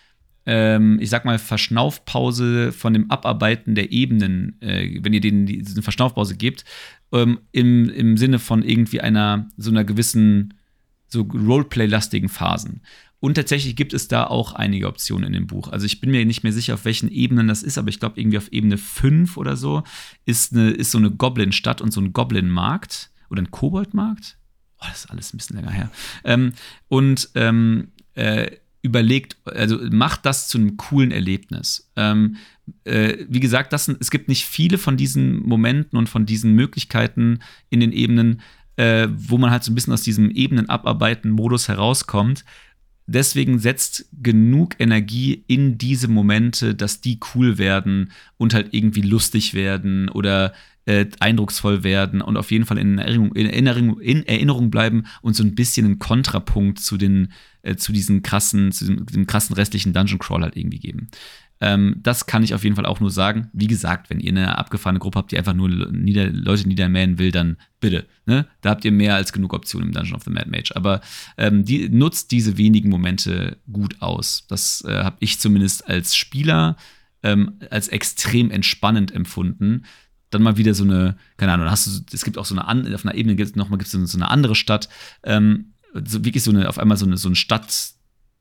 [0.46, 5.82] ähm, ich sag mal, Verschnaufpause von dem Abarbeiten der Ebenen, äh, wenn ihr denen diese
[5.82, 6.64] Verschnaufpause gebt,
[7.12, 10.54] ähm, im, im Sinne von irgendwie einer, so einer gewissen,
[11.08, 12.80] so Roleplay-lastigen Phasen.
[13.24, 15.68] Und tatsächlich gibt es da auch einige Optionen in dem Buch.
[15.68, 18.20] Also ich bin mir nicht mehr sicher, auf welchen Ebenen das ist, aber ich glaube,
[18.20, 19.82] irgendwie auf Ebene 5 oder so
[20.26, 24.36] ist, eine, ist so eine Goblin-Stadt und so ein Goblin-Markt oder ein Kobold-Markt.
[24.78, 25.90] Oh, das ist alles ein bisschen länger her.
[26.24, 26.52] Ähm,
[26.88, 28.50] und ähm, äh,
[28.82, 31.90] überlegt, also macht das zu einem coolen Erlebnis.
[31.96, 32.36] Ähm,
[32.84, 37.38] äh, wie gesagt, das es gibt nicht viele von diesen Momenten und von diesen Möglichkeiten
[37.70, 38.42] in den Ebenen,
[38.76, 42.44] äh, wo man halt so ein bisschen aus diesem Ebenen-Abarbeiten-Modus herauskommt
[43.06, 49.54] deswegen setzt genug Energie in diese Momente, dass die cool werden und halt irgendwie lustig
[49.54, 50.52] werden oder
[50.86, 55.34] äh, eindrucksvoll werden und auf jeden Fall in Erinnerung, in, Erinnerung, in Erinnerung bleiben und
[55.34, 57.32] so ein bisschen einen Kontrapunkt zu den
[57.62, 61.08] äh, zu diesen krassen, zu dem, dem krassen restlichen Dungeon Crawl halt irgendwie geben.
[61.64, 63.48] Ähm, das kann ich auf jeden Fall auch nur sagen.
[63.54, 67.30] Wie gesagt, wenn ihr eine abgefahrene Gruppe habt, die einfach nur nieder, Leute niedermähen will,
[67.30, 68.04] dann bitte.
[68.26, 68.46] Ne?
[68.60, 70.72] Da habt ihr mehr als genug Optionen im Dungeon of the Mad Mage.
[70.74, 71.00] Aber
[71.38, 74.44] ähm, die, nutzt diese wenigen Momente gut aus.
[74.46, 76.76] Das äh, habe ich zumindest als Spieler
[77.22, 79.86] ähm, als extrem entspannend empfunden.
[80.28, 83.06] Dann mal wieder so eine, keine Ahnung, hast du, es gibt auch so eine, auf
[83.06, 84.90] einer Ebene gibt es nochmal so eine andere Stadt,
[85.22, 87.94] ähm, so wirklich so eine, auf einmal so eine, so eine Stadt,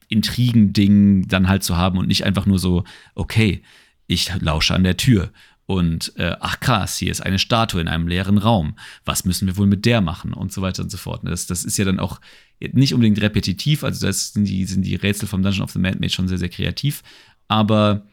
[0.07, 2.83] Intrigending dann halt zu haben und nicht einfach nur so,
[3.15, 3.63] okay,
[4.07, 5.31] ich lausche an der Tür
[5.65, 8.75] und äh, ach krass, hier ist eine Statue in einem leeren Raum.
[9.05, 11.21] Was müssen wir wohl mit der machen und so weiter und so fort.
[11.23, 12.19] Das, das ist ja dann auch
[12.59, 15.99] nicht unbedingt repetitiv, also das sind die, sind die Rätsel vom Dungeon of the Mad
[15.99, 17.03] Mage schon sehr, sehr kreativ,
[17.47, 18.05] aber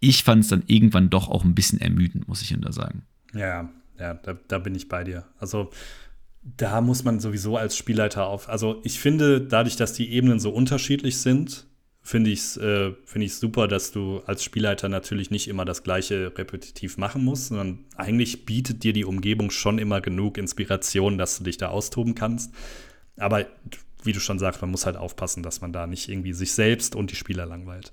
[0.00, 3.02] ich fand es dann irgendwann doch auch ein bisschen ermüdend, muss ich da sagen.
[3.34, 5.26] Ja, ja, da, da bin ich bei dir.
[5.38, 5.70] Also
[6.42, 8.48] da muss man sowieso als Spielleiter auf.
[8.48, 11.66] Also ich finde, dadurch, dass die Ebenen so unterschiedlich sind,
[12.02, 16.32] finde ich es äh, find super, dass du als Spielleiter natürlich nicht immer das gleiche
[16.36, 21.44] repetitiv machen musst, sondern eigentlich bietet dir die Umgebung schon immer genug Inspiration, dass du
[21.44, 22.54] dich da austoben kannst.
[23.18, 23.46] Aber
[24.02, 26.96] wie du schon sagst, man muss halt aufpassen, dass man da nicht irgendwie sich selbst
[26.96, 27.92] und die Spieler langweilt.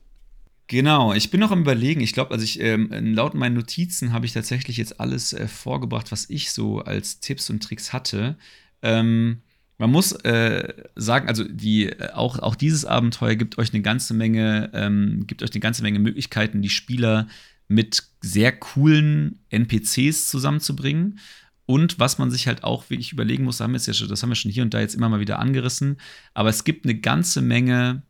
[0.68, 2.02] Genau, ich bin noch am überlegen.
[2.02, 6.12] Ich glaube, also ich, ähm, laut meinen Notizen habe ich tatsächlich jetzt alles äh, vorgebracht,
[6.12, 8.38] was ich so als Tipps und Tricks hatte.
[8.82, 9.42] Ähm,
[9.78, 14.14] man muss äh, sagen, also die, äh, auch, auch dieses Abenteuer gibt euch eine ganze
[14.14, 17.28] Menge, ähm, gibt euch eine ganze Menge Möglichkeiten, die Spieler
[17.70, 21.20] mit sehr coolen NPCs zusammenzubringen.
[21.66, 24.30] Und was man sich halt auch wirklich überlegen muss, haben wir, ja schon, das haben
[24.30, 25.98] wir schon hier und da jetzt immer mal wieder angerissen,
[26.34, 28.04] aber es gibt eine ganze Menge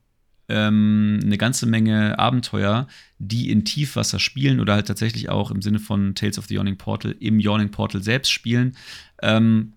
[0.50, 2.88] ähm, eine ganze Menge Abenteuer,
[3.20, 6.78] die in Tiefwasser spielen oder halt tatsächlich auch im Sinne von Tales of the Yawning
[6.78, 8.76] Portal im Yawning Portal selbst spielen,
[9.22, 9.74] ähm,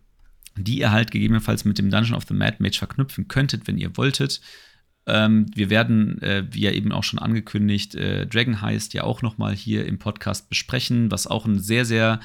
[0.56, 3.96] die ihr halt gegebenenfalls mit dem Dungeon of the Mad Mage verknüpfen könntet, wenn ihr
[3.96, 4.40] wolltet.
[5.06, 9.22] Ähm, wir werden, äh, wie ja eben auch schon angekündigt, äh, Dragon Heist ja auch
[9.22, 12.20] noch mal hier im Podcast besprechen, was auch ein sehr, sehr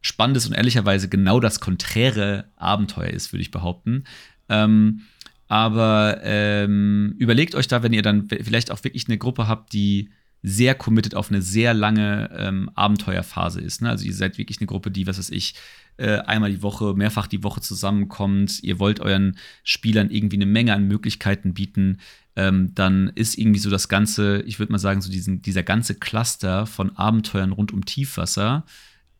[0.00, 4.04] spannendes und ehrlicherweise genau das konträre Abenteuer ist, würde ich behaupten.
[4.48, 5.02] Ähm,
[5.48, 10.10] aber ähm, überlegt euch da, wenn ihr dann vielleicht auch wirklich eine Gruppe habt, die
[10.42, 13.82] sehr committed auf eine sehr lange ähm, Abenteuerphase ist.
[13.82, 13.90] Ne?
[13.90, 15.54] Also ihr seid wirklich eine Gruppe, die, was weiß ich,
[15.96, 18.62] äh, einmal die Woche, mehrfach die Woche zusammenkommt.
[18.62, 21.98] Ihr wollt euren Spielern irgendwie eine Menge an Möglichkeiten bieten.
[22.36, 25.94] Ähm, dann ist irgendwie so das ganze, ich würde mal sagen, so diesen, dieser ganze
[25.94, 28.64] Cluster von Abenteuern rund um Tiefwasser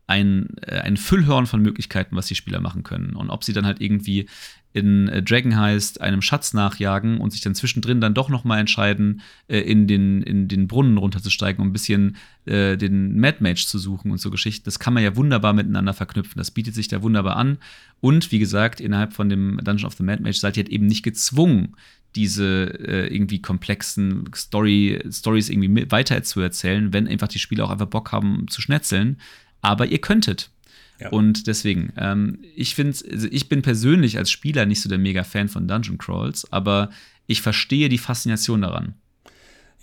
[0.07, 3.15] ein, äh, ein Füllhorn von Möglichkeiten, was die Spieler machen können.
[3.15, 4.27] Und ob sie dann halt irgendwie
[4.71, 8.59] in äh, Dragon heißt, einem Schatz nachjagen und sich dann zwischendrin dann doch noch mal
[8.59, 12.17] entscheiden, äh, in, den, in den Brunnen runterzusteigen, um ein bisschen
[12.49, 14.63] den Mad Mage zu suchen und so Geschichten.
[14.63, 16.37] Das kann man ja wunderbar miteinander verknüpfen.
[16.37, 17.57] Das bietet sich da wunderbar an.
[17.99, 20.85] Und wie gesagt, innerhalb von dem Dungeon of the Mad Mage seid ihr halt eben
[20.85, 21.75] nicht gezwungen,
[22.15, 27.69] diese äh, irgendwie komplexen Story, Stories irgendwie weiter zu erzählen, wenn einfach die Spieler auch
[27.69, 29.17] einfach Bock haben zu schnetzeln
[29.61, 30.51] aber ihr könntet.
[30.99, 31.09] Ja.
[31.09, 35.47] Und deswegen, ähm, ich finde, also ich bin persönlich als Spieler nicht so der Mega-Fan
[35.47, 36.89] von Dungeon Crawls, aber
[37.27, 38.95] ich verstehe die Faszination daran.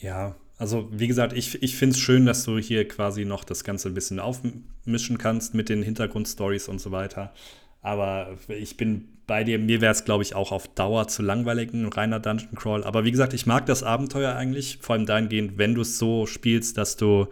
[0.01, 3.64] Ja, also wie gesagt, ich, ich finde es schön, dass du hier quasi noch das
[3.64, 7.33] Ganze ein bisschen aufmischen kannst mit den Hintergrundstories und so weiter.
[7.81, 11.72] Aber ich bin bei dir, mir wäre es, glaube ich, auch auf Dauer zu langweilig,
[11.72, 12.85] ein reiner Dungeon Crawl.
[12.85, 16.27] Aber wie gesagt, ich mag das Abenteuer eigentlich, vor allem dahingehend, wenn du es so
[16.27, 17.27] spielst, dass du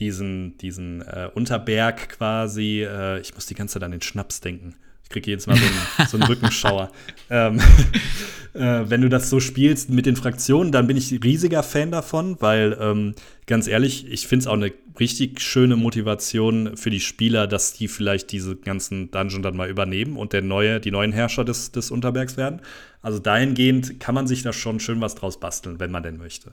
[0.00, 2.82] diesen, diesen äh, Unterberg quasi.
[2.82, 4.74] Äh, ich muss die ganze Zeit an den Schnaps denken.
[5.04, 6.90] Ich kriege jedes Mal so einen, so einen Rückenschauer.
[7.30, 7.60] ähm,
[8.54, 12.36] äh, wenn du das so spielst mit den Fraktionen, dann bin ich riesiger Fan davon,
[12.40, 13.14] weil ähm,
[13.46, 17.88] ganz ehrlich, ich finde es auch eine richtig schöne Motivation für die Spieler, dass die
[17.88, 21.90] vielleicht diese ganzen Dungeon dann mal übernehmen und der neue, die neuen Herrscher des, des
[21.90, 22.60] Unterbergs werden.
[23.02, 26.52] Also dahingehend kann man sich da schon schön was draus basteln, wenn man denn möchte.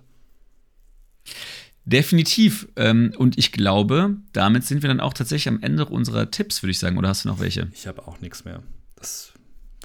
[1.87, 2.67] Definitiv.
[2.75, 6.71] Ähm, und ich glaube, damit sind wir dann auch tatsächlich am Ende unserer Tipps, würde
[6.71, 6.97] ich sagen.
[6.97, 7.69] Oder hast du noch welche?
[7.73, 8.61] Ich habe auch nichts mehr.
[8.97, 9.31] Das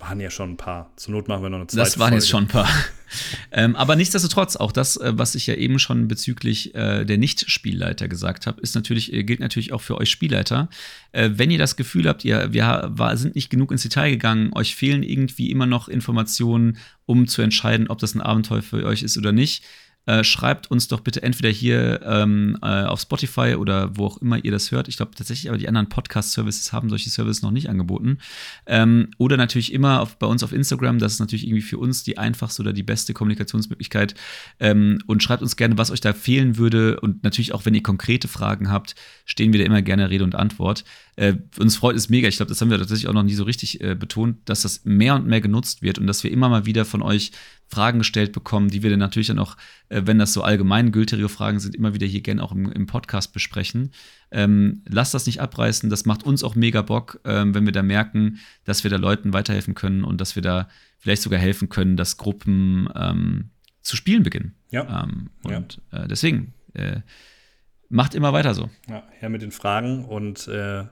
[0.01, 0.91] waren ja schon ein paar.
[0.97, 2.17] Zur Not machen wir noch eine zweite Das waren Folge.
[2.17, 2.69] jetzt schon ein paar.
[3.53, 8.09] ähm, aber nichtsdestotrotz, auch das, äh, was ich ja eben schon bezüglich äh, der Nicht-Spielleiter
[8.09, 10.71] gesagt habe, ist natürlich, äh, gilt natürlich auch für euch Spielleiter.
[11.13, 14.53] Äh, wenn ihr das Gefühl habt, ihr, wir war, sind nicht genug ins Detail gegangen,
[14.55, 19.05] euch fehlen irgendwie immer noch Informationen, um zu entscheiden, ob das ein Abenteuer für euch
[19.05, 19.63] ist oder nicht,
[20.07, 24.45] äh, schreibt uns doch bitte entweder hier ähm, äh, auf Spotify oder wo auch immer
[24.45, 24.89] ihr das hört.
[24.89, 28.19] Ich glaube tatsächlich, aber die anderen Podcast-Services haben solche Services noch nicht angeboten.
[28.67, 30.99] Ähm, oder natürlich immer auf, bei uns auf Instagram.
[30.99, 34.15] Das ist natürlich irgendwie für uns die einfachste oder die beste Kommunikationsmöglichkeit.
[34.59, 36.99] Ähm, und schreibt uns gerne, was euch da fehlen würde.
[36.99, 40.35] Und natürlich auch, wenn ihr konkrete Fragen habt, stehen wir da immer gerne Rede und
[40.35, 40.85] Antwort.
[41.15, 42.27] Äh, uns freut es mega.
[42.27, 44.85] Ich glaube, das haben wir tatsächlich auch noch nie so richtig äh, betont, dass das
[44.85, 47.33] mehr und mehr genutzt wird und dass wir immer mal wieder von euch
[47.73, 49.57] Fragen gestellt bekommen, die wir dann natürlich dann auch,
[49.89, 53.33] äh, wenn das so allgemeingültige Fragen sind, immer wieder hier gerne auch im, im Podcast
[53.33, 53.93] besprechen.
[54.31, 57.83] Ähm, lasst das nicht abreißen, das macht uns auch mega Bock, ähm, wenn wir da
[57.83, 60.69] merken, dass wir da Leuten weiterhelfen können und dass wir da
[60.99, 63.51] vielleicht sogar helfen können, dass Gruppen ähm,
[63.81, 64.55] zu spielen beginnen.
[64.71, 65.05] Ja.
[65.05, 66.05] Ähm, und ja.
[66.05, 67.01] Äh, deswegen, äh,
[67.89, 68.69] macht immer weiter so.
[68.89, 70.85] Ja, her mit den Fragen und äh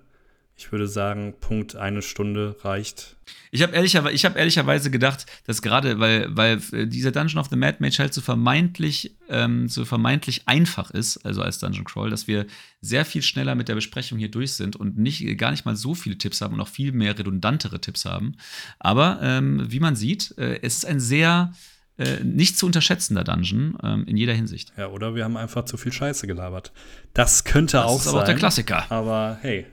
[0.60, 3.16] ich würde sagen, Punkt eine Stunde reicht.
[3.50, 7.56] Ich habe ehrlicherweise, hab ehrlicherweise gedacht, dass gerade, weil, weil äh, dieser Dungeon of the
[7.56, 12.26] Mad Mage halt so vermeintlich, ähm, so vermeintlich einfach ist, also als Dungeon Crawl, dass
[12.26, 12.46] wir
[12.82, 15.94] sehr viel schneller mit der Besprechung hier durch sind und nicht, gar nicht mal so
[15.94, 18.36] viele Tipps haben und auch viel mehr redundantere Tipps haben.
[18.78, 21.54] Aber ähm, wie man sieht, äh, es ist ein sehr
[21.96, 24.74] äh, nicht zu unterschätzender Dungeon ähm, in jeder Hinsicht.
[24.76, 26.70] Ja, oder wir haben einfach zu viel Scheiße gelabert.
[27.14, 28.12] Das könnte das auch ist sein.
[28.12, 28.92] aber auch der Klassiker.
[28.92, 29.66] Aber hey,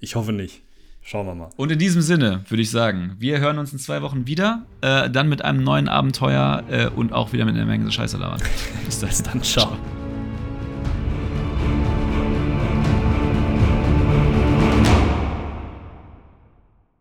[0.00, 0.62] ich hoffe nicht.
[1.02, 1.50] Schauen wir mal.
[1.56, 4.66] Und in diesem Sinne würde ich sagen, wir hören uns in zwei Wochen wieder.
[4.80, 8.42] Äh, dann mit einem neuen Abenteuer äh, und auch wieder mit einer Menge Scheiße labern.
[8.84, 9.42] Bis dann.
[9.42, 9.68] Ciao.
[9.68, 9.78] Ciao.